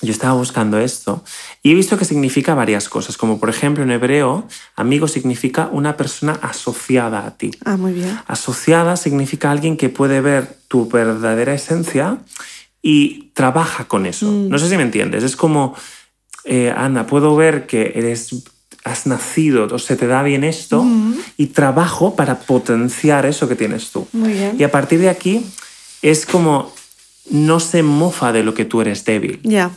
yo 0.03 0.13
estaba 0.13 0.35
buscando 0.35 0.79
esto 0.79 1.25
y 1.63 1.71
he 1.71 1.75
visto 1.75 1.97
que 1.97 2.05
significa 2.05 2.55
varias 2.55 2.89
cosas, 2.89 3.17
como 3.17 3.41
por 3.41 3.49
ejemplo 3.49 3.83
en 3.83 3.91
hebreo, 3.91 4.47
amigo 4.77 5.09
significa 5.09 5.69
una 5.73 5.97
persona 5.97 6.39
asociada 6.43 7.27
a 7.27 7.37
ti. 7.37 7.51
Ah, 7.65 7.77
muy 7.77 7.93
bien. 7.93 8.19
Asociada 8.27 8.97
significa 8.97 9.51
alguien 9.51 9.77
que 9.77 9.89
puede 9.89 10.21
ver 10.21 10.59
tu 10.69 10.89
verdadera 10.89 11.55
esencia 11.55 12.19
y 12.83 13.31
trabaja 13.33 13.89
con 13.89 14.07
eso. 14.07 14.27
Mm. 14.31 14.49
No 14.49 14.59
sé 14.59 14.69
si 14.69 14.77
me 14.77 14.83
entiendes. 14.83 15.25
Es 15.25 15.35
como, 15.35 15.75
eh, 16.45 16.73
Ana, 16.77 17.07
puedo 17.07 17.35
ver 17.35 17.67
que 17.67 17.93
eres, 17.97 18.45
has 18.85 19.07
nacido 19.07 19.67
o 19.73 19.79
se 19.79 19.97
te 19.97 20.07
da 20.07 20.23
bien 20.23 20.45
esto 20.45 20.83
Mm. 20.85 21.15
y 21.39 21.47
trabajo 21.47 22.15
para 22.15 22.41
potenciar 22.41 23.25
eso 23.27 23.49
que 23.49 23.57
tienes 23.57 23.91
tú. 23.91 24.07
Muy 24.13 24.35
bien. 24.35 24.57
Y 24.59 24.63
a 24.63 24.71
partir 24.71 25.01
de 25.01 25.09
aquí 25.09 25.45
es 26.03 26.27
como 26.27 26.73
no 27.31 27.59
se 27.59 27.83
mofa 27.83 28.33
de 28.33 28.45
lo 28.45 28.55
que 28.55 28.65
tú 28.65 28.81
eres 28.83 29.05
débil. 29.05 29.41
Ya, 29.43 29.73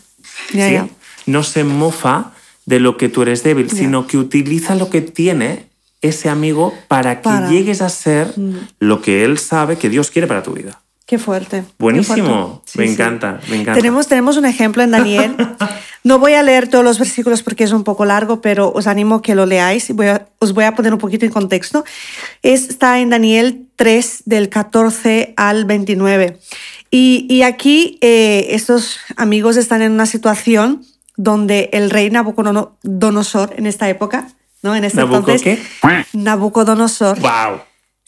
No 1.25 1.43
se 1.43 1.63
mofa 1.63 2.32
de 2.65 2.80
lo 2.80 2.97
que 2.97 3.10
tú 3.10 3.21
eres 3.21 3.43
débil, 3.43 3.69
sino 3.69 4.08
que 4.08 4.17
utiliza 4.17 4.75
lo 4.75 4.89
que 4.89 5.02
tiene 5.02 5.67
ese 6.02 6.30
amigo 6.30 6.73
para 6.88 7.17
que 7.17 7.23
Para. 7.23 7.47
Mm. 7.47 7.52
llegues 7.52 7.82
a 7.82 7.89
ser 7.89 8.34
lo 8.80 9.02
que 9.02 9.25
él 9.25 9.38
sabe 9.38 9.78
que 9.78 9.89
Dios 9.89 10.12
quiere 10.12 10.28
para 10.28 10.43
tu 10.43 10.54
vida. 10.54 10.82
Qué 11.10 11.17
fuerte. 11.17 11.63
qué 11.65 11.74
Buenísimo, 11.80 12.62
fuerte. 12.62 12.78
me 12.78 12.86
Sí, 12.86 12.88
sí. 12.88 12.93
encanta, 12.93 13.39
me 13.50 13.56
encanta. 13.56 13.74
Tenemos, 13.74 14.08
tenemos 14.08 14.38
un 14.38 14.45
ejemplo 14.45 14.84
en 14.84 14.91
Daniel. 14.91 15.36
No 16.02 16.17
voy 16.17 16.32
a 16.34 16.43
leer 16.43 16.69
todos 16.69 16.82
los 16.86 16.98
versículos 16.98 17.43
porque 17.43 17.65
es 17.65 17.74
un 17.74 17.84
poco 17.84 18.06
largo, 18.06 18.39
pero 18.39 18.72
os 18.74 18.88
animo 18.88 19.15
a 19.15 19.22
que 19.22 19.36
lo 19.36 19.45
leáis 19.45 19.93
voy 19.93 20.08
a- 20.08 20.30
os 20.39 20.54
voy 20.54 20.63
a 20.63 20.74
poner 20.74 20.93
un 20.93 20.98
poquito 21.00 21.26
en 21.26 21.32
contexto. 21.32 21.84
Es- 22.41 22.69
está 22.69 23.00
en 23.02 23.10
Daniel 23.10 23.65
3, 23.76 24.24
del 24.26 24.48
14 24.48 25.34
al 25.36 25.65
29. 25.65 26.39
Y, 26.89 27.26
y 27.30 27.41
aquí 27.41 27.98
eh, 28.00 28.48
estos 28.52 28.98
amigos 29.17 29.58
están 29.58 29.82
en 29.82 29.91
una 29.91 30.06
situación 30.06 30.86
donde 31.17 31.69
el 31.74 31.89
rey 31.89 32.10
Nabucodonosor, 32.10 33.54
en 33.58 33.65
esta 33.65 33.89
época, 33.89 34.30
¿no? 34.63 34.76
En 34.76 34.86
este 34.86 35.00
¿Nabucco 35.00 35.32
entonces, 35.32 35.60
qué? 35.82 36.08
Nabucodonosor 36.13 37.19
¡Wow! 37.19 37.60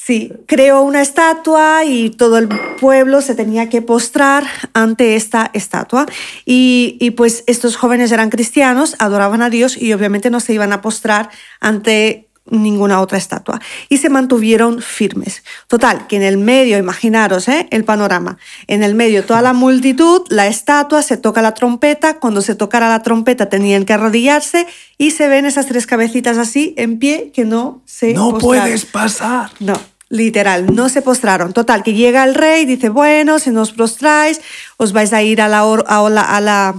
Sí, 0.04 0.34
creó 0.48 0.82
una 0.82 1.00
estatua 1.02 1.86
y 1.86 2.10
todo 2.10 2.40
el 2.40 2.48
pueblo 2.48 3.22
se 3.22 3.36
tenía 3.36 3.70
que 3.70 3.84
postrar 3.84 4.46
ante 4.74 5.16
esta 5.16 5.52
estatua. 5.54 6.08
Y, 6.44 6.98
y, 7.00 7.12
pues 7.12 7.44
estos 7.46 7.76
jóvenes 7.76 8.12
eran 8.12 8.32
cristianos, 8.32 8.96
adoraban 8.98 9.44
a 9.44 9.52
Dios 9.52 9.78
y 9.80 9.94
obviamente 9.94 10.32
no 10.32 10.40
se 10.40 10.54
iban 10.54 10.74
a 10.74 10.82
postrar 10.82 11.30
ante 11.60 12.32
ninguna 12.50 13.00
otra 13.00 13.20
estatua. 13.20 13.62
Y 13.90 13.98
se 13.98 14.10
mantuvieron 14.10 14.82
firmes. 14.82 15.44
Total, 15.68 16.08
que 16.08 16.16
en 16.16 16.24
el 16.24 16.38
medio, 16.40 16.80
imaginaros 16.80 17.48
¿eh? 17.48 17.68
el 17.70 17.84
panorama, 17.84 18.38
en 18.66 18.82
el 18.82 18.96
medio 18.96 19.24
toda 19.24 19.44
la 19.44 19.54
multitud, 19.54 20.24
la 20.30 20.48
estatua, 20.48 21.04
se 21.04 21.18
toca 21.18 21.44
la 21.44 21.54
trompeta, 21.54 22.20
cuando 22.20 22.42
se 22.42 22.56
tocara 22.56 22.90
la 22.90 23.04
trompeta 23.04 23.50
tenían 23.50 23.86
que 23.86 23.94
arrodillarse 23.94 24.66
y 24.98 25.12
se 25.12 25.28
ven 25.28 25.46
esas 25.46 25.68
tres 25.68 25.86
cabecitas 25.86 26.40
así 26.40 26.74
en 26.78 26.98
pie 26.98 27.32
que 27.32 27.46
no 27.46 27.84
se 27.86 28.14
No 28.14 28.32
postraron. 28.32 28.64
puedes 28.66 28.86
pasar. 28.86 29.52
No, 29.60 29.76
literal, 30.12 30.76
no 30.76 30.90
se 30.90 31.02
postraron. 31.02 31.54
Total, 31.54 31.82
que 31.82 31.94
llega 31.94 32.24
el 32.24 32.36
rey, 32.36 32.66
dice, 32.66 32.90
bueno, 32.90 33.40
si 33.40 33.50
no 33.50 33.62
os 33.62 33.72
prostráis, 33.72 34.40
os 34.78 34.94
vais 34.94 35.12
a 35.14 35.24
ir 35.24 35.42
a 35.42 35.48
la... 35.48 35.66
or- 35.66 35.86
a 35.88 36.08
la, 36.10 36.22
a 36.22 36.40
la 36.42 36.76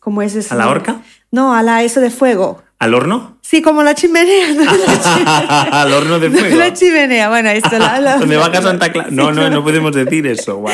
¿Cómo 0.00 0.22
es 0.22 0.34
eso? 0.34 0.54
¿A 0.54 0.56
la 0.56 0.68
horca? 0.68 1.02
No, 1.30 1.54
a 1.54 1.62
la 1.62 1.82
eso 1.84 2.00
de 2.00 2.10
fuego. 2.10 2.62
¿Al 2.78 2.94
horno? 2.94 3.36
Sí, 3.50 3.62
como 3.62 3.82
la 3.82 3.96
chimenea. 3.96 4.54
¿no? 4.54 4.62
La. 5.24 5.60
Al 5.82 5.92
horno 5.92 6.20
de 6.20 6.28
No, 6.30 6.38
fuego. 6.38 6.56
la 6.56 6.72
chimenea, 6.72 7.28
bueno, 7.28 7.50
esto. 7.50 7.78
La, 7.78 7.98
la- 8.00 8.16
Donde 8.18 8.36
va 8.36 8.46
a 8.46 8.62
Santa 8.62 8.92
Clara. 8.92 9.08
No, 9.10 9.32
no, 9.32 9.50
no 9.50 9.64
podemos 9.64 9.90
decir 9.92 10.26
eso. 10.28 10.58
Wow. 10.58 10.70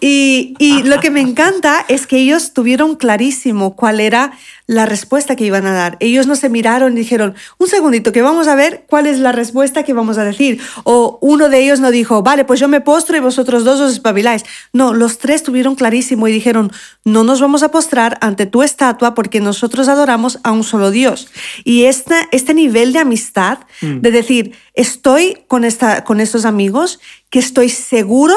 Y, 0.00 0.54
y 0.58 0.82
lo 0.84 1.00
que 1.00 1.10
me 1.10 1.20
encanta 1.20 1.84
es 1.88 2.06
que 2.06 2.16
ellos 2.16 2.54
tuvieron 2.54 2.96
clarísimo 2.96 3.76
cuál 3.76 4.00
era 4.00 4.32
la 4.66 4.84
respuesta 4.86 5.34
que 5.36 5.44
iban 5.44 5.66
a 5.66 5.72
dar. 5.72 5.96
Ellos 6.00 6.26
no 6.26 6.36
se 6.36 6.48
miraron 6.50 6.92
y 6.92 6.96
dijeron, 6.96 7.34
un 7.58 7.68
segundito, 7.68 8.12
que 8.12 8.20
vamos 8.22 8.48
a 8.48 8.54
ver 8.54 8.84
cuál 8.88 9.06
es 9.06 9.18
la 9.18 9.32
respuesta 9.32 9.82
que 9.82 9.92
vamos 9.94 10.18
a 10.18 10.24
decir. 10.24 10.60
O 10.84 11.18
uno 11.22 11.48
de 11.48 11.60
ellos 11.62 11.80
no 11.80 11.90
dijo, 11.90 12.22
vale, 12.22 12.44
pues 12.44 12.60
yo 12.60 12.68
me 12.68 12.80
postro 12.82 13.16
y 13.16 13.20
vosotros 13.20 13.64
dos 13.64 13.80
os 13.80 13.92
espabiláis. 13.92 14.44
No, 14.72 14.92
los 14.94 15.18
tres 15.18 15.42
tuvieron 15.42 15.74
clarísimo 15.74 16.28
y 16.28 16.32
dijeron, 16.32 16.70
no 17.04 17.24
nos 17.24 17.40
vamos 17.40 17.62
a 17.62 17.70
postrar 17.70 18.18
ante 18.20 18.44
tu 18.46 18.62
estatua 18.62 19.14
porque 19.14 19.40
nosotros 19.40 19.88
adoramos 19.88 20.38
a 20.42 20.52
un 20.52 20.64
solo 20.64 20.90
Dios. 20.90 21.28
Y 21.64 21.84
este, 21.98 22.28
este 22.32 22.54
nivel 22.54 22.92
de 22.92 23.00
amistad, 23.00 23.58
de 23.80 24.10
decir, 24.10 24.54
estoy 24.74 25.44
con, 25.48 25.64
esta, 25.64 26.04
con 26.04 26.20
estos 26.20 26.44
amigos 26.44 27.00
que 27.30 27.38
estoy 27.38 27.68
seguro 27.68 28.36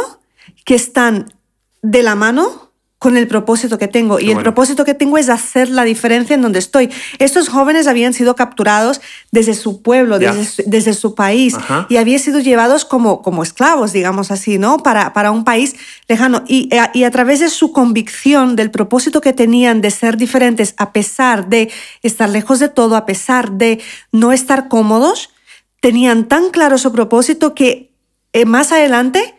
que 0.65 0.75
están 0.75 1.33
de 1.81 2.03
la 2.03 2.15
mano 2.15 2.70
con 3.01 3.17
el 3.17 3.27
propósito 3.27 3.79
que 3.79 3.87
tengo. 3.87 4.19
Y 4.19 4.29
el 4.29 4.37
propósito 4.43 4.85
que 4.85 4.93
tengo 4.93 5.17
es 5.17 5.27
hacer 5.27 5.69
la 5.69 5.83
diferencia 5.85 6.35
en 6.35 6.43
donde 6.43 6.59
estoy. 6.59 6.91
Estos 7.17 7.49
jóvenes 7.49 7.87
habían 7.87 8.13
sido 8.13 8.35
capturados 8.35 9.01
desde 9.31 9.55
su 9.55 9.81
pueblo, 9.81 10.19
desde, 10.19 10.45
su- 10.45 10.61
desde 10.67 10.93
su 10.93 11.15
país, 11.15 11.55
Ajá. 11.55 11.87
y 11.89 11.97
habían 11.97 12.19
sido 12.19 12.39
llevados 12.39 12.85
como, 12.85 13.23
como 13.23 13.41
esclavos, 13.41 13.91
digamos 13.91 14.29
así, 14.29 14.59
¿no? 14.59 14.83
Para, 14.83 15.13
para 15.13 15.31
un 15.31 15.43
país 15.45 15.75
lejano. 16.07 16.43
Y, 16.47 16.69
eh, 16.71 16.79
y 16.93 17.03
a 17.03 17.09
través 17.09 17.39
de 17.39 17.49
su 17.49 17.71
convicción 17.71 18.55
del 18.55 18.69
propósito 18.69 19.19
que 19.19 19.33
tenían 19.33 19.81
de 19.81 19.89
ser 19.89 20.15
diferentes, 20.15 20.75
a 20.77 20.93
pesar 20.93 21.49
de 21.49 21.71
estar 22.03 22.29
lejos 22.29 22.59
de 22.59 22.69
todo, 22.69 22.95
a 22.95 23.07
pesar 23.07 23.53
de 23.53 23.81
no 24.11 24.31
estar 24.31 24.67
cómodos, 24.67 25.31
tenían 25.79 26.27
tan 26.27 26.51
claro 26.51 26.77
su 26.77 26.91
propósito 26.91 27.55
que 27.55 27.89
eh, 28.33 28.45
más 28.45 28.71
adelante 28.71 29.33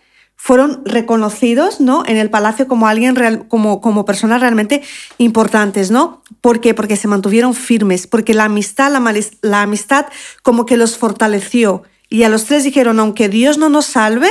fueron 0.45 0.83
reconocidos 0.85 1.79
¿no? 1.81 2.03
en 2.05 2.17
el 2.17 2.29
palacio 2.29 2.67
como 2.67 2.89
alguien 2.89 3.15
real, 3.15 3.47
como, 3.47 3.81
como 3.81 4.05
personas 4.05 4.41
realmente 4.41 4.83
importantes, 5.19 5.93
¿no? 5.93 6.21
¿Por 6.41 6.61
qué? 6.61 6.75
Porque 6.75 6.97
se 6.97 7.07
mantuvieron 7.07 7.55
firmes, 7.55 8.09
porque 8.09 8.35
la 8.35 8.47
amistad, 8.47 8.91
la, 8.91 8.99
malis- 8.99 9.39
la 9.41 9.63
amistad 9.63 10.07
como 10.43 10.67
que 10.67 10.77
los 10.77 10.99
fortaleció. 10.99 11.85
Y 12.09 12.25
a 12.25 12.29
los 12.29 12.47
tres 12.47 12.65
dijeron, 12.65 12.99
aunque 12.99 13.29
Dios 13.29 13.57
no 13.57 13.69
nos 13.69 13.87
salve, 13.87 14.31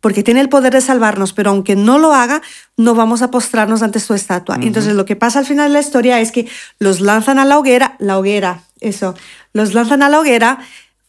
porque 0.00 0.22
tiene 0.22 0.40
el 0.40 0.48
poder 0.48 0.72
de 0.72 0.80
salvarnos, 0.80 1.34
pero 1.34 1.50
aunque 1.50 1.76
no 1.76 1.98
lo 1.98 2.14
haga, 2.14 2.40
no 2.78 2.94
vamos 2.94 3.20
a 3.20 3.30
postrarnos 3.30 3.82
ante 3.82 4.00
su 4.00 4.14
estatua. 4.14 4.56
Y 4.62 4.66
Entonces 4.66 4.94
lo 4.94 5.04
que 5.04 5.14
pasa 5.14 5.40
al 5.40 5.44
final 5.44 5.68
de 5.68 5.74
la 5.74 5.80
historia 5.80 6.20
es 6.20 6.32
que 6.32 6.48
los 6.78 7.02
lanzan 7.02 7.38
a 7.38 7.44
la 7.44 7.58
hoguera, 7.58 7.96
la 7.98 8.18
hoguera, 8.18 8.62
eso, 8.80 9.14
los 9.52 9.74
lanzan 9.74 10.02
a 10.02 10.08
la 10.08 10.20
hoguera, 10.20 10.60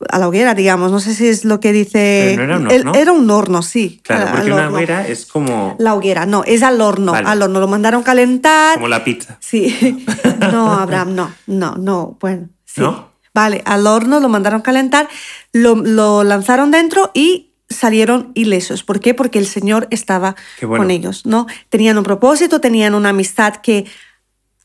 a 0.10 0.20
la 0.20 0.28
hoguera, 0.28 0.54
digamos, 0.54 0.92
no 0.92 1.00
sé 1.00 1.14
si 1.14 1.28
es 1.28 1.46
lo 1.46 1.60
que 1.60 1.72
dice... 1.72 2.34
Pero 2.36 2.60
no 2.60 2.70
era 2.70 2.82
un 2.82 2.88
horno. 2.88 2.94
Era 2.96 3.12
un 3.12 3.30
horno, 3.30 3.62
sí. 3.62 4.02
Claro, 4.04 4.32
porque 4.32 4.52
una 4.52 4.66
horno. 4.66 4.78
hoguera 4.78 5.08
es 5.08 5.26
como, 5.26 5.76
La 5.80 5.94
hoguera, 5.94 6.26
no, 6.26 6.44
es 6.46 6.64
al 6.64 6.82
horno, 6.82 7.12
Vale. 7.12 7.28
al 7.28 7.42
horno. 7.42 7.60
Lo 7.60 7.68
mandaron 7.68 8.04
calentar. 8.04 8.76
como 8.76 8.88
la 8.88 9.04
pizza. 9.04 9.38
Sí. 9.40 10.06
No, 10.52 10.74
Abraham, 10.74 11.14
no, 11.16 11.32
no, 11.46 11.76
no. 11.76 12.18
Bueno, 12.20 12.50
sí. 12.66 12.82
¿No? 12.82 13.12
Vale, 13.34 13.62
al 13.66 13.86
horno 13.86 14.20
lo 14.20 14.28
mandaron 14.28 14.62
calentar, 14.62 15.08
lo, 15.54 15.76
lo 15.76 16.24
lanzaron 16.24 16.72
dentro 16.72 17.12
y 17.14 17.52
salieron 17.70 18.32
ilesos. 18.34 18.84
¿Por 18.84 19.00
qué? 19.00 19.14
Porque 19.14 19.40
el 19.40 19.48
Señor 19.48 19.88
estaba 19.92 20.36
bueno. 20.62 20.78
con 20.78 20.92
ellos, 20.92 21.26
¿no? 21.26 21.48
Tenían 21.70 21.98
un 21.98 22.04
propósito, 22.04 22.60
tenían 22.60 22.94
una 22.96 23.10
amistad 23.10 23.56
que 23.58 23.86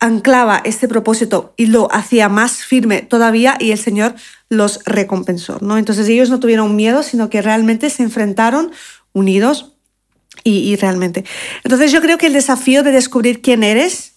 anclaba 0.00 0.60
este 0.64 0.88
propósito 0.88 1.54
y 1.56 1.66
lo 1.66 1.92
hacía 1.92 2.28
más 2.28 2.64
firme 2.64 3.02
todavía 3.02 3.56
y 3.58 3.70
el 3.72 3.78
Señor 3.78 4.14
los 4.48 4.80
recompensó, 4.84 5.58
¿no? 5.60 5.78
Entonces 5.78 6.08
ellos 6.08 6.28
no 6.30 6.38
tuvieron 6.40 6.76
miedo, 6.76 7.02
sino 7.02 7.30
que 7.30 7.42
realmente 7.42 7.88
se 7.90 8.02
enfrentaron 8.02 8.72
unidos 9.12 9.72
y, 10.44 10.58
y 10.58 10.76
realmente. 10.76 11.24
Entonces 11.64 11.92
yo 11.92 12.00
creo 12.02 12.18
que 12.18 12.26
el 12.26 12.34
desafío 12.34 12.82
de 12.82 12.92
descubrir 12.92 13.40
quién 13.40 13.62
eres 13.62 14.16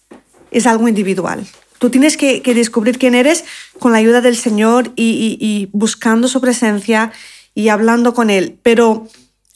es 0.51 0.67
algo 0.67 0.87
individual. 0.87 1.45
Tú 1.79 1.89
tienes 1.89 2.17
que, 2.17 2.41
que 2.41 2.53
descubrir 2.53 2.99
quién 2.99 3.15
eres 3.15 3.45
con 3.79 3.93
la 3.93 3.99
ayuda 3.99 4.19
del 4.19 4.35
Señor 4.35 4.91
y, 4.97 5.37
y- 5.39 5.69
buscando 5.71 6.27
su 6.27 6.41
presencia 6.41 7.13
y 7.55 7.69
hablando 7.69 8.13
con 8.13 8.29
Él. 8.29 8.59
Pero 8.63 9.07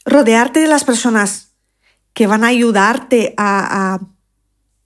rodearte 0.06 0.60
de 0.60 0.68
las 0.68 0.84
personas 0.84 1.48
que 2.14 2.26
van 2.26 2.42
a 2.44 2.48
ayudarte 2.48 3.34
a- 3.36 4.00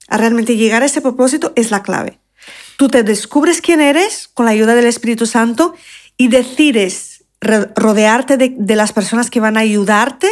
a 0.09 0.17
realmente 0.17 0.55
llegar 0.57 0.81
a 0.83 0.85
ese 0.85 1.01
propósito 1.01 1.53
es 1.55 1.71
la 1.71 1.83
clave. 1.83 2.17
Tú 2.77 2.87
te 2.87 3.03
descubres 3.03 3.61
quién 3.61 3.81
eres 3.81 4.29
con 4.33 4.45
la 4.45 4.51
ayuda 4.51 4.75
del 4.75 4.85
Espíritu 4.85 5.25
Santo 5.25 5.73
y 6.17 6.27
decides 6.29 7.23
rodearte 7.75 8.37
de, 8.37 8.53
de 8.57 8.75
las 8.75 8.91
personas 8.93 9.29
que 9.29 9.39
van 9.39 9.57
a 9.57 9.61
ayudarte 9.61 10.29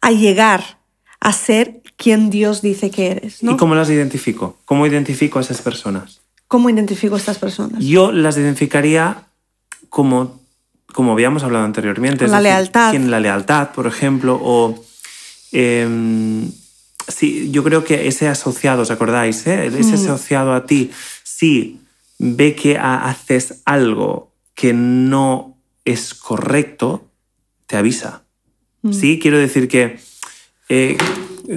a 0.00 0.10
llegar 0.10 0.78
a 1.20 1.32
ser 1.32 1.80
quien 1.96 2.30
Dios 2.30 2.62
dice 2.62 2.90
que 2.90 3.10
eres. 3.12 3.42
¿no? 3.42 3.52
¿Y 3.52 3.56
cómo 3.56 3.74
las 3.74 3.88
identifico? 3.90 4.58
¿Cómo 4.64 4.86
identifico 4.86 5.38
a 5.38 5.42
esas 5.42 5.62
personas? 5.62 6.20
¿Cómo 6.48 6.68
identifico 6.68 7.14
a 7.14 7.18
estas 7.18 7.38
personas? 7.38 7.82
Yo 7.84 8.12
las 8.12 8.36
identificaría 8.36 9.24
como, 9.88 10.40
como 10.92 11.12
habíamos 11.12 11.42
hablado 11.42 11.64
anteriormente. 11.64 12.24
Es 12.26 12.30
la 12.30 12.38
decir, 12.38 12.52
lealtad. 12.52 12.90
quien- 12.90 13.10
la 13.10 13.20
lealtad, 13.20 13.70
por 13.70 13.86
ejemplo, 13.86 14.38
o... 14.42 14.84
em, 15.52 16.50
sí, 17.08 17.50
yo 17.50 17.62
creo 17.64 17.84
que 17.84 18.06
ese 18.08 18.28
asociado, 18.28 18.82
¿os 18.82 18.90
acordáis? 18.90 19.46
eh? 19.46 19.70
Mm. 19.70 19.76
Ese 19.76 19.94
asociado 19.94 20.52
a 20.52 20.66
ti, 20.66 20.90
si 21.22 21.80
ve 22.18 22.54
que 22.54 22.76
ha- 22.78 23.08
haces 23.08 23.62
algo 23.64 24.32
que 24.54 24.72
no 24.72 25.56
es 25.84 26.14
correcto, 26.14 27.10
te 27.66 27.76
avisa. 27.76 28.24
Mm. 28.82 28.92
Sí, 28.92 29.18
quiero 29.20 29.38
decir 29.38 29.68
que 29.68 29.98
eh, 30.68 30.96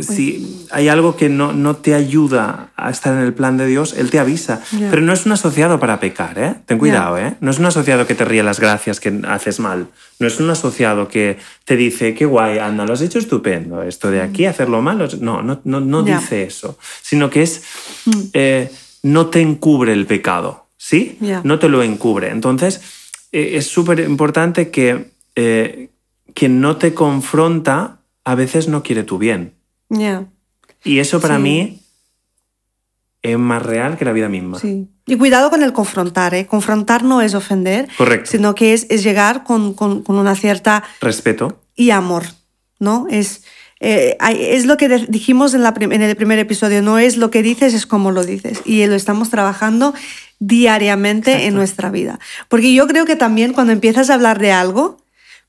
si 0.02 0.66
hay 0.72 0.90
algo 0.90 1.16
que 1.16 1.30
no, 1.30 1.54
no 1.54 1.78
te 1.78 1.94
ayuda 1.94 2.72
a 2.76 2.90
estar 2.90 3.14
en 3.14 3.22
el 3.22 3.34
plan 3.34 3.58
de 3.58 3.66
Dios, 3.66 3.94
Él 3.94 4.10
te 4.10 4.20
avisa. 4.20 4.62
Pero 4.72 5.02
no 5.02 5.14
es 5.14 5.26
un 5.26 5.32
asociado 5.32 5.80
para 5.80 6.00
pecar, 6.00 6.38
¿eh? 6.40 6.56
Ten 6.66 6.78
cuidado, 6.78 7.18
¿eh? 7.18 7.36
No 7.40 7.52
es 7.52 7.60
un 7.60 7.66
asociado 7.66 8.06
que 8.06 8.16
te 8.16 8.26
ríe 8.26 8.44
las 8.44 8.60
gracias 8.60 9.00
que 9.00 9.22
haces 9.28 9.60
mal. 9.60 9.88
No 10.20 10.28
es 10.28 10.40
un 10.40 10.50
asociado 10.50 11.08
que 11.08 11.38
te 11.64 11.76
dice, 11.76 12.14
qué 12.14 12.26
guay, 12.26 12.58
anda, 12.58 12.86
lo 12.86 12.94
has 12.94 13.02
hecho 13.02 13.20
estupendo. 13.20 13.84
Esto 13.84 14.12
de 14.12 14.22
aquí, 14.22 14.46
hacerlo 14.46 14.82
mal, 14.82 14.98
no, 15.22 15.42
no, 15.42 15.62
no, 15.64 16.04
dice 16.04 16.44
eso. 16.44 16.78
Sino 17.02 17.30
que 17.30 17.44
es, 17.44 17.64
eh, 18.34 18.72
no 19.04 19.28
te 19.28 19.42
encubre 19.42 19.94
el 19.94 20.06
pecado, 20.06 20.68
¿sí? 20.78 21.18
No 21.44 21.60
te 21.60 21.70
lo 21.70 21.82
encubre. 21.82 22.30
Entonces, 22.30 22.82
eh, 23.32 23.52
es 23.54 23.68
súper 23.68 24.00
importante 24.02 24.70
que 24.70 25.12
eh, 25.36 25.90
quien 26.34 26.60
no 26.60 26.78
te 26.78 26.94
confronta 26.94 28.00
a 28.26 28.36
veces 28.36 28.68
no 28.68 28.84
quiere 28.84 29.04
tu 29.04 29.18
bien. 29.18 29.57
Ya, 29.90 30.26
Y 30.84 31.00
eso 31.00 31.20
para 31.20 31.36
Sí. 31.38 31.42
mí 31.42 31.82
es 33.22 33.38
más 33.38 33.64
real 33.64 33.98
que 33.98 34.06
la 34.06 34.12
vida 34.14 34.30
misma. 34.30 34.60
sí. 34.60 34.88
Y 35.10 35.16
cuidado 35.16 35.50
con 35.50 35.64
el 35.64 35.72
confrontar, 35.72 36.34
¿eh? 36.36 36.48
Confrontar 36.48 37.04
no 37.04 37.22
es 37.22 37.34
ofender, 37.34 37.88
Correcto. 37.98 38.30
sino 38.30 38.56
que 38.56 38.74
es, 38.74 38.88
es 38.90 39.04
llegar 39.04 39.46
con, 39.46 39.74
con- 39.74 40.04
con 40.04 40.18
una 40.18 40.36
cierta 40.36 40.84
Respeto. 41.00 41.62
y 41.76 41.92
amor, 41.92 42.24
¿no? 42.80 43.08
Es, 43.10 43.44
eh, 43.80 44.18
es 44.38 44.66
lo 44.66 44.76
que 44.76 44.90
dijimos 45.08 45.54
en, 45.54 45.64
la 45.64 45.74
en 45.80 46.02
el 46.02 46.16
primer 46.18 46.40
episodio, 46.40 46.82
no 46.82 47.00
es 47.00 47.16
lo 47.16 47.32
que 47.32 47.42
dices, 47.42 47.74
es 47.74 47.86
como 47.86 48.12
lo 48.12 48.26
dices. 48.26 48.60
Y 48.66 48.86
lo 48.86 48.96
estamos 48.96 49.30
trabajando 49.30 49.94
diariamente 50.40 51.32
en 51.32 51.38
Exacto. 51.38 51.56
nuestra 51.58 51.90
vida. 51.92 52.20
Porque 52.50 52.74
yo 52.74 52.86
creo 52.88 53.06
que 53.06 53.16
también 53.16 53.54
cuando 53.54 53.72
empiezas 53.72 54.10
a 54.10 54.16
hablar 54.16 54.40
de 54.40 54.52
algo, 54.52 54.98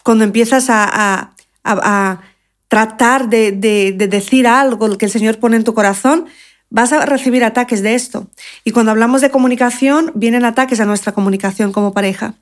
cuando 0.04 0.22
empiezas 0.22 0.70
a, 0.70 0.84
a- 0.84 1.32
a- 1.64 2.10
a 2.10 2.22
tratar 2.68 3.28
de, 3.28 3.52
de- 3.52 3.92
de 3.92 4.08
decir 4.08 4.46
algo 4.46 4.96
que 4.98 5.06
el 5.06 5.10
Señor 5.12 5.38
pone 5.38 5.56
en 5.56 5.64
tu 5.64 5.74
corazón, 5.74 6.26
vas 6.70 6.92
a 6.92 7.04
recibir 7.06 7.44
ataques 7.44 7.82
de 7.82 7.94
esto. 7.94 8.28
Y 8.64 8.72
cuando 8.72 8.92
hablamos 8.92 9.20
de 9.22 9.30
comunicación, 9.30 10.12
vienen 10.14 10.44
ataques 10.44 10.80
a 10.80 10.84
nuestra 10.84 11.12
comunicación 11.12 11.72
como 11.72 11.92
pareja. 11.92 12.34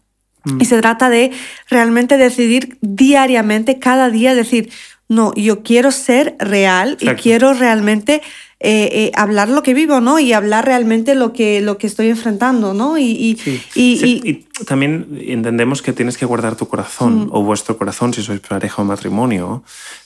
Y 0.60 0.64
se 0.66 0.80
trata 0.80 1.10
de 1.10 1.32
realmente 1.68 2.16
decidir 2.16 2.78
diariamente, 2.80 3.80
cada 3.80 4.10
día, 4.10 4.32
decir, 4.32 4.70
no, 5.08 5.34
yo 5.34 5.64
quiero 5.64 5.90
ser 5.90 6.36
real 6.38 6.90
Exacto. 7.00 7.12
y 7.20 7.22
quiero 7.22 7.52
realmente 7.52 8.22
eh, 8.58 8.88
eh, 8.92 9.12
hablar 9.14 9.50
lo 9.50 9.62
que 9.62 9.74
vivo, 9.74 10.00
¿no? 10.00 10.18
Y 10.18 10.32
hablar 10.32 10.64
realmente 10.64 11.14
lo 11.14 11.32
que, 11.34 11.60
lo 11.60 11.76
que 11.76 11.86
estoy 11.86 12.08
enfrentando, 12.08 12.72
¿no? 12.72 12.96
Y, 12.96 13.04
y, 13.10 13.36
Sí. 13.36 13.60
y- 13.74 13.96
Sí, 13.98 14.20
y- 14.24 14.30
y 14.30 14.64
también 14.64 15.18
entendemos 15.20 15.82
que 15.82 15.92
tienes 15.92 16.16
que 16.16 16.24
guardar 16.24 16.56
tu 16.56 16.66
corazón 16.66 17.28
o 17.32 17.42
vuestro 17.42 17.76
corazón 17.76 18.14
si 18.14 18.22
sois 18.22 18.40
pareja 18.40 18.80
o 18.80 18.84
matrimonio, 18.86 19.62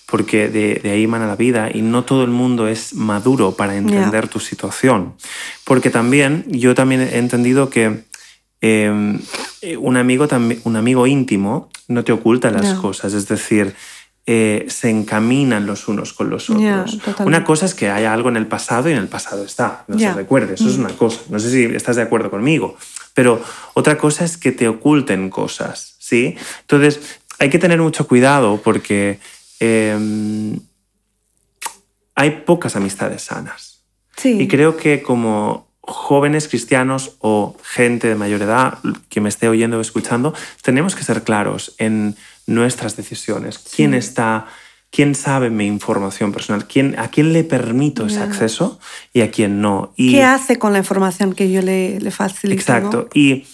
porque 0.07 0.49
de, 0.49 0.81
de 0.83 0.91
ahí 0.91 1.07
mana 1.07 1.29
la 1.29 1.37
vida 1.37 1.71
y 1.73 1.83
no 1.83 2.03
todo 2.03 2.25
el 2.25 2.31
mundo 2.33 2.67
es 2.67 2.93
maduro 2.95 3.53
para 3.55 3.77
entender 3.77 4.27
tu 4.27 4.41
situación. 4.41 5.15
Porque 5.65 5.91
también, 5.91 6.45
yo 6.49 6.75
también 6.75 7.03
he 7.03 7.19
entendido 7.19 7.71
que 7.71 8.03
eh, 8.63 8.91
un, 9.79 9.97
amigo 9.97 10.27
un 10.65 10.77
amigo 10.77 11.07
íntimo 11.07 11.69
no 11.89 12.03
te 12.05 12.13
oculta 12.13 12.51
las 12.51 12.75
cosas, 12.75 13.15
es 13.15 13.27
decir, 13.29 13.75
eh, 14.33 14.66
se 14.69 14.88
encaminan 14.88 15.66
los 15.66 15.88
unos 15.88 16.12
con 16.12 16.31
los 16.31 16.51
otros. 16.51 17.01
Una 17.25 17.43
cosa 17.43 17.66
es 17.66 17.75
que 17.75 17.90
haya 17.90 18.12
algo 18.12 18.29
en 18.29 18.37
el 18.37 18.47
pasado 18.47 18.88
y 18.88 18.93
en 18.93 18.99
el 18.99 19.09
pasado 19.09 19.45
está, 19.45 19.83
no 19.88 19.99
se 19.99 20.12
recuerde, 20.12 20.55
eso 20.55 20.69
es 20.69 20.79
una 20.79 20.90
cosa. 20.90 21.23
No 21.31 21.40
sé 21.40 21.51
si 21.51 21.64
estás 21.64 21.97
de 21.97 22.03
acuerdo 22.03 22.31
conmigo, 22.31 22.77
pero 23.12 23.43
otra 23.75 23.99
cosa 23.99 24.25
es 24.25 24.37
que 24.37 24.53
te 24.53 24.69
oculten 24.69 25.31
cosas, 25.31 25.97
¿sí? 25.99 26.37
Entonces, 26.61 27.19
hay 27.40 27.51
que 27.51 27.59
tener 27.59 27.81
mucho 27.81 28.07
cuidado 28.07 28.61
porque 28.62 29.19
eh, 29.59 29.99
hay 32.14 32.31
pocas 32.47 32.77
amistades 32.77 33.23
sanas. 33.23 33.83
sí. 34.16 34.40
Y 34.40 34.47
creo 34.47 34.77
que 34.77 35.03
como 35.03 35.66
jóvenes 35.81 36.47
cristianos 36.47 37.16
o 37.19 37.57
gente 37.64 38.07
de 38.07 38.14
mayor 38.14 38.43
edad 38.43 38.79
que 39.09 39.21
me 39.21 39.29
esté 39.29 39.49
oyendo 39.49 39.79
o 39.79 39.81
escuchando, 39.81 40.35
tenemos 40.62 40.95
que 40.95 41.03
ser 41.03 41.25
claros 41.25 41.75
en 41.79 42.14
nuestras 42.51 42.97
decisiones. 42.97 43.59
¿Quién 43.59 43.95
está, 43.95 44.47
quién 44.91 45.15
sabe 45.15 45.51
mi 45.51 45.67
información 45.67 46.33
personal? 46.33 46.67
¿Quién, 46.67 46.99
¿A 46.99 47.09
quién 47.09 47.33
le 47.33 47.45
permito 47.45 48.07
ese 48.07 48.21
acceso 48.21 48.79
y 49.13 49.23
a 49.23 49.31
quién 49.31 49.61
no? 49.61 49.93
Y, 49.97 50.13
¿Qué 50.13 50.25
hace 50.25 50.59
con 50.59 50.73
la 50.73 50.79
información 50.79 51.35
que 51.35 51.51
yo 51.51 51.63
le, 51.63 52.01
le 52.01 52.11
facilito? 52.11 52.61
Exacto. 52.61 52.97
¿no? 53.03 53.09
Y 53.15 53.47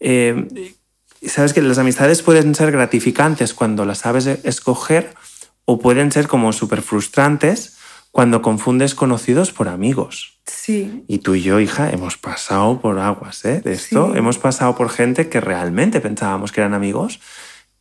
eh, 0.00 0.74
sabes 1.22 1.52
que 1.52 1.62
las 1.62 1.78
amistades 1.78 2.22
pueden 2.22 2.54
ser 2.54 2.72
gratificantes 2.72 3.54
cuando 3.54 3.84
las 3.84 3.98
sabes 3.98 4.26
e- 4.26 4.40
escoger 4.44 5.14
o 5.64 5.78
pueden 5.78 6.12
ser 6.12 6.28
como 6.28 6.52
súper 6.52 6.82
frustrantes 6.82 7.76
cuando 8.10 8.40
confundes 8.40 8.94
conocidos 8.94 9.52
por 9.52 9.68
amigos. 9.68 10.40
Sí, 10.46 11.04
Y 11.06 11.18
tú 11.18 11.34
y 11.34 11.42
yo, 11.42 11.60
hija, 11.60 11.90
hemos 11.90 12.16
pasado 12.16 12.80
por 12.80 12.98
aguas 12.98 13.44
¿eh? 13.44 13.60
de 13.62 13.72
esto. 13.74 14.12
Sí. 14.12 14.18
Hemos 14.18 14.38
pasado 14.38 14.74
por 14.74 14.90
gente 14.90 15.28
que 15.28 15.40
realmente 15.40 16.00
pensábamos 16.00 16.52
que 16.52 16.60
eran 16.60 16.72
amigos, 16.72 17.20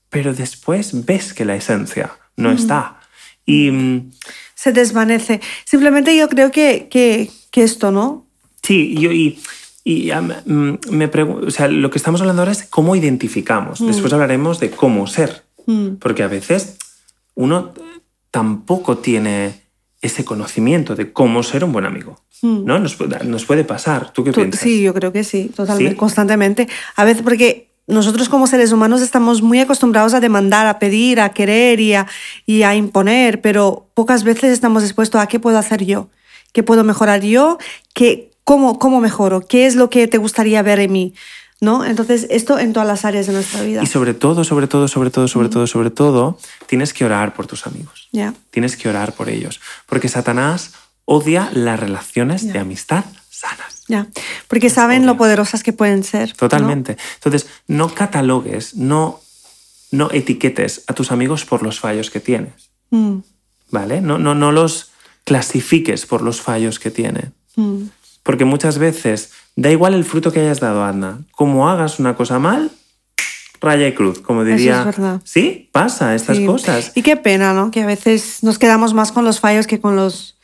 pero 0.09 0.33
después 0.33 1.05
ves 1.05 1.33
que 1.33 1.45
la 1.45 1.55
esencia 1.55 2.11
no 2.37 2.51
está. 2.51 2.99
Y 3.45 3.69
mm, 3.71 4.11
se 4.55 4.71
desvanece. 4.71 5.39
Simplemente 5.65 6.15
yo 6.17 6.27
creo 6.29 6.51
que, 6.51 6.87
que, 6.89 7.29
que 7.51 7.63
esto, 7.63 7.91
¿no? 7.91 8.25
sí, 8.63 8.95
yo, 8.99 9.11
y, 9.11 9.39
y 9.83 10.11
mm, 10.11 10.77
me 10.89 11.07
pregunto, 11.07 11.45
o 11.47 11.51
sea, 11.51 11.67
lo 11.67 11.91
que 11.91 11.99
estamos 11.99 12.19
hablando 12.21 12.41
ahora 12.41 12.51
es 12.53 12.63
cómo 12.63 12.95
identificamos. 12.95 13.85
Después 13.85 14.11
hablaremos 14.13 14.59
de 14.59 14.71
cómo 14.71 15.05
ser, 15.07 15.43
Mm. 15.67 15.95
porque 15.99 16.21
a 16.23 16.27
veces 16.27 16.77
uno 17.35 17.73
tampoco 18.31 18.97
tiene 18.99 19.61
ese 20.01 20.23
conocimiento 20.25 20.95
de 20.95 21.11
cómo 21.13 21.41
ser 21.43 21.63
un 21.63 21.71
buen 21.71 21.85
amigo. 21.85 22.19
¿no? 22.41 22.77
Nos, 22.77 22.95
puede- 22.95 23.23
nos 23.25 23.45
puede 23.45 23.63
pasar. 23.63 24.11
¿Tú 24.13 24.23
qué 24.23 24.29
Mm. 24.29 24.33
Tú- 24.33 24.41
piensas? 24.41 24.61
sí, 24.61 24.81
yo 24.83 24.93
creo 24.93 25.11
que 25.11 25.23
sí, 25.23 25.51
totalmente, 25.55 25.91
¿Sí? 25.93 25.97
constantemente. 25.97 26.67
A 26.95 27.03
veces 27.05 27.23
porque 27.23 27.69
nosotros 27.87 28.29
como 28.29 28.47
seres 28.47 28.71
humanos 28.71 29.01
estamos 29.01 29.41
muy 29.41 29.59
acostumbrados 29.59 30.13
a 30.13 30.19
demandar, 30.19 30.65
a 30.67 30.79
pedir, 30.79 31.19
a 31.19 31.29
querer 31.29 31.79
y 31.79 31.93
a, 31.93 32.07
y 32.45 32.63
a 32.63 32.75
imponer, 32.75 33.41
pero 33.41 33.87
pocas 33.93 34.23
veces 34.23 34.51
estamos 34.51 34.83
dispuestos 34.83 35.21
a 35.21 35.27
qué 35.27 35.39
puedo 35.39 35.57
hacer 35.57 35.85
yo, 35.85 36.09
qué 36.51 36.63
puedo 36.63 36.83
mejorar 36.83 37.21
yo, 37.21 37.57
qué, 37.93 38.31
cómo, 38.43 38.79
cómo 38.79 39.01
mejoro, 39.01 39.41
qué 39.41 39.67
es 39.67 39.75
lo 39.75 39.89
que 39.89 40.07
te 40.07 40.17
gustaría 40.17 40.61
ver 40.61 40.79
en 40.79 40.91
mí. 40.91 41.13
¿no? 41.61 41.85
Entonces, 41.85 42.27
esto 42.29 42.59
en 42.59 42.73
todas 42.73 42.87
las 42.87 43.05
áreas 43.05 43.27
de 43.27 43.33
nuestra 43.33 43.61
vida. 43.61 43.81
Y 43.81 43.87
sobre 43.87 44.13
todo, 44.13 44.43
sobre 44.43 44.67
todo, 44.67 44.87
sobre 44.87 45.09
todo, 45.09 45.27
sobre 45.27 45.49
todo, 45.49 45.67
sobre 45.67 45.89
todo, 45.89 46.37
tienes 46.67 46.93
que 46.93 47.05
orar 47.05 47.33
por 47.33 47.47
tus 47.47 47.65
amigos. 47.65 48.09
Ya. 48.11 48.33
Tienes 48.51 48.75
que 48.75 48.89
orar 48.89 49.13
por 49.13 49.29
ellos. 49.29 49.61
Porque 49.85 50.09
Satanás 50.09 50.73
odia 51.05 51.49
las 51.53 51.79
relaciones 51.79 52.51
de 52.51 52.59
amistad 52.59 53.05
sanas. 53.29 53.74
Ya, 53.87 54.07
porque 54.47 54.69
saben 54.69 54.99
obvio. 55.01 55.11
lo 55.13 55.17
poderosas 55.17 55.61
que 55.63 55.73
pueden 55.73 56.03
ser. 56.03 56.29
¿no? 56.29 56.35
Totalmente. 56.35 56.97
Entonces, 57.15 57.47
no 57.67 57.93
catalogues, 57.93 58.75
no, 58.75 59.19
no 59.91 60.09
etiquetes 60.11 60.83
a 60.87 60.93
tus 60.93 61.11
amigos 61.11 61.45
por 61.45 61.61
los 61.61 61.79
fallos 61.79 62.09
que 62.09 62.19
tienes. 62.19 62.71
Mm, 62.89 63.17
¿Vale? 63.71 64.01
No, 64.01 64.17
no, 64.17 64.33
no 64.35 64.51
los 64.51 64.91
clasifiques 65.23 66.05
por 66.05 66.21
los 66.21 66.41
fallos 66.41 66.79
que 66.79 66.91
tienen. 66.91 67.33
mm. 67.55 67.83
Porque 68.23 68.43
muchas 68.43 68.79
veces 68.79 69.29
da 69.55 69.69
igual 69.69 69.93
el 69.93 70.03
fruto 70.03 70.31
que 70.31 70.39
hayas 70.39 70.59
dado, 70.59 70.83
Adna. 70.83 71.19
Como 71.31 71.69
hagas 71.69 71.99
una 71.99 72.15
cosa 72.15 72.39
mal, 72.39 72.71
raya 73.61 73.87
y 73.87 73.93
cruz, 73.93 74.19
como 74.19 74.43
diría. 74.43 74.79
es 74.79 74.85
verdad. 74.85 75.21
Sí, 75.23 75.69
pasa 75.71 76.15
estas 76.15 76.37
Sí. 76.37 76.45
cosas. 76.47 76.91
Y 76.95 77.03
qué 77.03 77.17
pena, 77.17 77.53
¿no? 77.53 77.69
Que 77.69 77.83
a 77.83 77.85
veces 77.85 78.39
nos 78.41 78.57
quedamos 78.57 78.95
más 78.95 79.11
con 79.11 79.25
los 79.25 79.39
fallos 79.39 79.67
que 79.67 79.79
con 79.79 79.95
los 79.95 80.34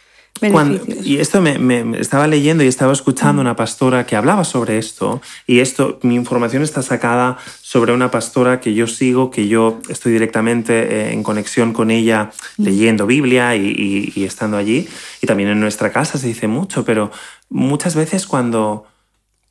Cuando- 0.52 0.84
y 1.04 1.18
esto 1.18 1.40
me, 1.42 1.60
me- 1.60 2.00
estaba 2.00 2.26
leyendo 2.26 2.64
y 2.64 2.68
estaba 2.68 2.94
escuchando 2.94 3.42
una 3.42 3.56
pastora 3.56 4.06
que 4.08 4.16
hablaba 4.16 4.44
sobre 4.44 4.80
esto 4.80 5.22
y 5.46 5.60
esto 5.60 6.00
mi 6.02 6.16
información 6.16 6.64
está 6.64 6.82
sacada 6.82 7.38
sobre 7.62 7.94
una 7.94 8.10
pastora 8.10 8.60
que 8.60 8.74
yo 8.74 8.88
sigo 8.88 9.30
que 9.30 9.48
yo 9.48 9.80
estoy 9.88 10.14
directamente 10.14 10.74
eh, 11.10 11.14
en 11.14 11.22
conexión 11.22 11.74
con 11.74 11.92
ella 11.92 12.32
leyendo 12.58 13.06
Biblia 13.06 13.56
y, 13.56 13.68
y- 13.68 14.14
y 14.16 14.24
estando 14.24 14.58
allí 14.58 14.88
y 15.22 15.28
también 15.28 15.50
en 15.50 15.60
nuestra 15.60 15.92
casa 15.92 16.18
se 16.18 16.28
dice 16.28 16.48
mucho 16.48 16.84
pero 16.86 17.12
muchas 17.50 17.96
veces 17.96 18.26
cuando 18.26 18.86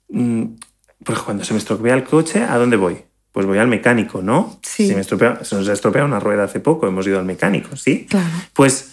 mm, 0.08 0.42
pues 1.04 1.20
cuando 1.20 1.44
se 1.44 1.52
me 1.54 1.58
estropea 1.60 1.94
el 1.94 2.02
coche 2.02 2.42
¿a 2.42 2.56
dónde 2.58 2.76
voy? 2.76 2.96
Pues 3.32 3.46
voy 3.46 3.58
al 3.58 3.68
mecánico, 3.68 4.22
¿no? 4.22 4.58
Sí. 4.62 4.88
Si 4.88 4.94
me 4.96 5.02
estropea, 5.02 5.44
se 5.44 5.54
nos 5.54 5.68
ha 5.68 5.72
estropeado 5.72 6.04
una 6.08 6.18
rueda 6.18 6.42
hace 6.44 6.58
poco, 6.58 6.88
hemos 6.88 7.06
ido 7.06 7.20
al 7.20 7.24
mecánico, 7.24 7.76
¿sí? 7.76 8.06
Claro. 8.10 8.26
Pues 8.52 8.90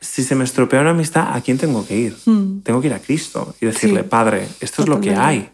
si 0.00 0.22
se 0.22 0.34
me 0.34 0.44
estropea 0.44 0.80
una 0.80 0.90
amistad, 0.90 1.34
¿a 1.34 1.40
quién 1.40 1.58
tengo 1.58 1.86
que 1.86 1.96
ir? 1.96 2.16
Mm. 2.26 2.60
Tengo 2.60 2.80
que 2.80 2.86
ir 2.88 2.94
a 2.94 3.00
Cristo 3.00 3.54
y 3.60 3.66
decirle, 3.66 4.02
Sí. 4.02 4.08
Padre, 4.08 4.48
esto 4.60 4.82
es 4.82 4.88
lo 4.88 5.00
que 5.00 5.14
hay. 5.14 5.50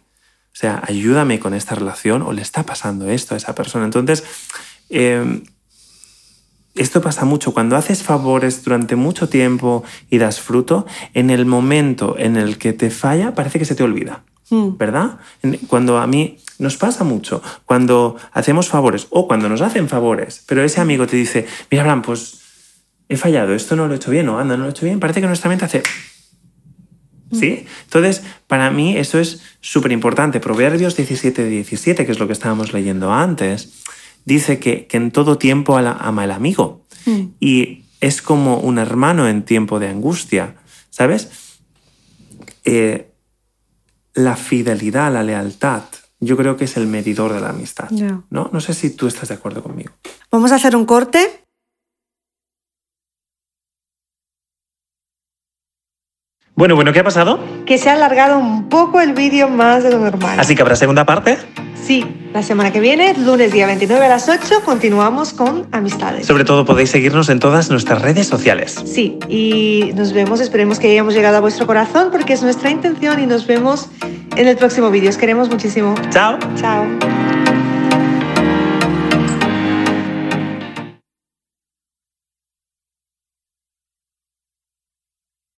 O 0.52 0.56
sea, 0.56 0.82
ayúdame 0.86 1.40
con 1.40 1.54
esta 1.54 1.74
relación 1.74 2.22
o 2.22 2.32
le 2.32 2.42
está 2.42 2.62
pasando 2.64 3.08
esto 3.10 3.34
a 3.34 3.36
esa 3.36 3.54
persona. 3.54 3.84
Entonces, 3.84 4.22
eh, 4.90 5.42
esto 6.74 7.00
pasa 7.00 7.24
mucho. 7.24 7.52
Cuando 7.54 7.76
haces 7.76 8.02
favores 8.02 8.62
durante 8.64 8.96
mucho 8.96 9.28
tiempo 9.28 9.84
y 10.10 10.18
das 10.18 10.40
fruto, 10.40 10.86
en 11.12 11.30
el 11.30 11.46
momento 11.46 12.16
en 12.18 12.36
el 12.36 12.58
que 12.58 12.72
te 12.72 12.90
falla, 12.90 13.34
parece 13.34 13.58
que 13.58 13.64
se 13.64 13.74
te 13.74 13.82
olvida. 13.82 14.24
Mm. 14.50 14.76
¿Verdad? 14.76 15.18
Cuando 15.68 15.98
a 15.98 16.06
mí 16.06 16.38
nos 16.58 16.76
pasa 16.76 17.02
mucho, 17.02 17.42
cuando 17.64 18.16
hacemos 18.32 18.68
favores 18.68 19.06
o 19.10 19.26
cuando 19.26 19.48
nos 19.48 19.62
hacen 19.62 19.88
favores, 19.88 20.42
pero 20.46 20.62
ese 20.62 20.80
amigo 20.80 21.06
te 21.06 21.16
dice, 21.16 21.46
mira, 21.70 21.82
Abraham, 21.82 22.02
pues 22.02 22.43
he 23.08 23.16
fallado, 23.16 23.54
esto 23.54 23.76
no 23.76 23.86
lo 23.86 23.94
he 23.94 23.96
hecho 23.96 24.10
bien, 24.10 24.28
o 24.28 24.38
anda, 24.38 24.56
no 24.56 24.64
lo 24.64 24.68
he 24.68 24.72
hecho 24.72 24.86
bien, 24.86 25.00
parece 25.00 25.20
que 25.20 25.26
nuestra 25.26 25.48
mente 25.48 25.64
hace... 25.64 25.82
¿Sí? 27.32 27.66
Entonces, 27.84 28.22
para 28.46 28.70
mí 28.70 28.96
eso 28.96 29.18
es 29.18 29.42
súper 29.60 29.90
importante. 29.90 30.38
Proverbios 30.38 30.94
17, 30.94 31.48
17, 31.48 32.06
que 32.06 32.12
es 32.12 32.20
lo 32.20 32.28
que 32.28 32.32
estábamos 32.32 32.72
leyendo 32.72 33.12
antes, 33.12 33.72
dice 34.24 34.60
que, 34.60 34.86
que 34.86 34.96
en 34.98 35.10
todo 35.10 35.36
tiempo 35.36 35.76
ama 35.76 36.24
el 36.24 36.30
amigo. 36.30 36.86
Mm. 37.06 37.22
Y 37.40 37.86
es 38.00 38.22
como 38.22 38.58
un 38.58 38.78
hermano 38.78 39.28
en 39.28 39.44
tiempo 39.44 39.80
de 39.80 39.88
angustia, 39.88 40.54
¿sabes? 40.90 41.30
Eh, 42.64 43.10
la 44.14 44.36
fidelidad, 44.36 45.12
la 45.12 45.22
lealtad, 45.22 45.82
yo 46.20 46.36
creo 46.36 46.56
que 46.56 46.64
es 46.64 46.76
el 46.76 46.86
medidor 46.86 47.32
de 47.32 47.40
la 47.40 47.50
amistad. 47.50 47.90
¿no? 47.90 48.50
no 48.52 48.60
sé 48.60 48.74
si 48.74 48.90
tú 48.90 49.06
estás 49.06 49.28
de 49.28 49.34
acuerdo 49.34 49.62
conmigo. 49.62 49.92
Vamos 50.30 50.52
a 50.52 50.56
hacer 50.56 50.76
un 50.76 50.86
corte. 50.86 51.43
Bueno, 56.56 56.76
bueno, 56.76 56.92
¿qué 56.92 57.00
ha 57.00 57.04
pasado? 57.04 57.40
Que 57.66 57.78
se 57.78 57.90
ha 57.90 57.94
alargado 57.94 58.38
un 58.38 58.68
poco 58.68 59.00
el 59.00 59.12
vídeo 59.12 59.48
más 59.48 59.82
de 59.82 59.90
lo 59.90 59.98
normal. 59.98 60.38
Así 60.38 60.54
que 60.54 60.62
habrá 60.62 60.76
segunda 60.76 61.04
parte. 61.04 61.36
Sí, 61.74 62.06
la 62.32 62.44
semana 62.44 62.72
que 62.72 62.78
viene, 62.78 63.12
lunes 63.14 63.52
día 63.52 63.66
29 63.66 64.06
a 64.06 64.08
las 64.08 64.28
8, 64.28 64.62
continuamos 64.64 65.32
con 65.32 65.66
amistades. 65.72 66.26
Sobre 66.26 66.44
todo 66.44 66.64
podéis 66.64 66.90
seguirnos 66.90 67.28
en 67.28 67.40
todas 67.40 67.70
nuestras 67.70 68.00
redes 68.00 68.28
sociales. 68.28 68.80
Sí, 68.86 69.18
y 69.28 69.90
nos 69.96 70.12
vemos, 70.12 70.40
esperemos 70.40 70.78
que 70.78 70.90
hayamos 70.92 71.12
llegado 71.14 71.38
a 71.38 71.40
vuestro 71.40 71.66
corazón 71.66 72.08
porque 72.12 72.32
es 72.32 72.42
nuestra 72.42 72.70
intención 72.70 73.20
y 73.20 73.26
nos 73.26 73.46
vemos 73.48 73.88
en 74.36 74.46
el 74.46 74.56
próximo 74.56 74.90
vídeo. 74.90 75.10
Os 75.10 75.18
queremos 75.18 75.50
muchísimo. 75.50 75.94
Chao. 76.10 76.38
Chao. 76.56 77.13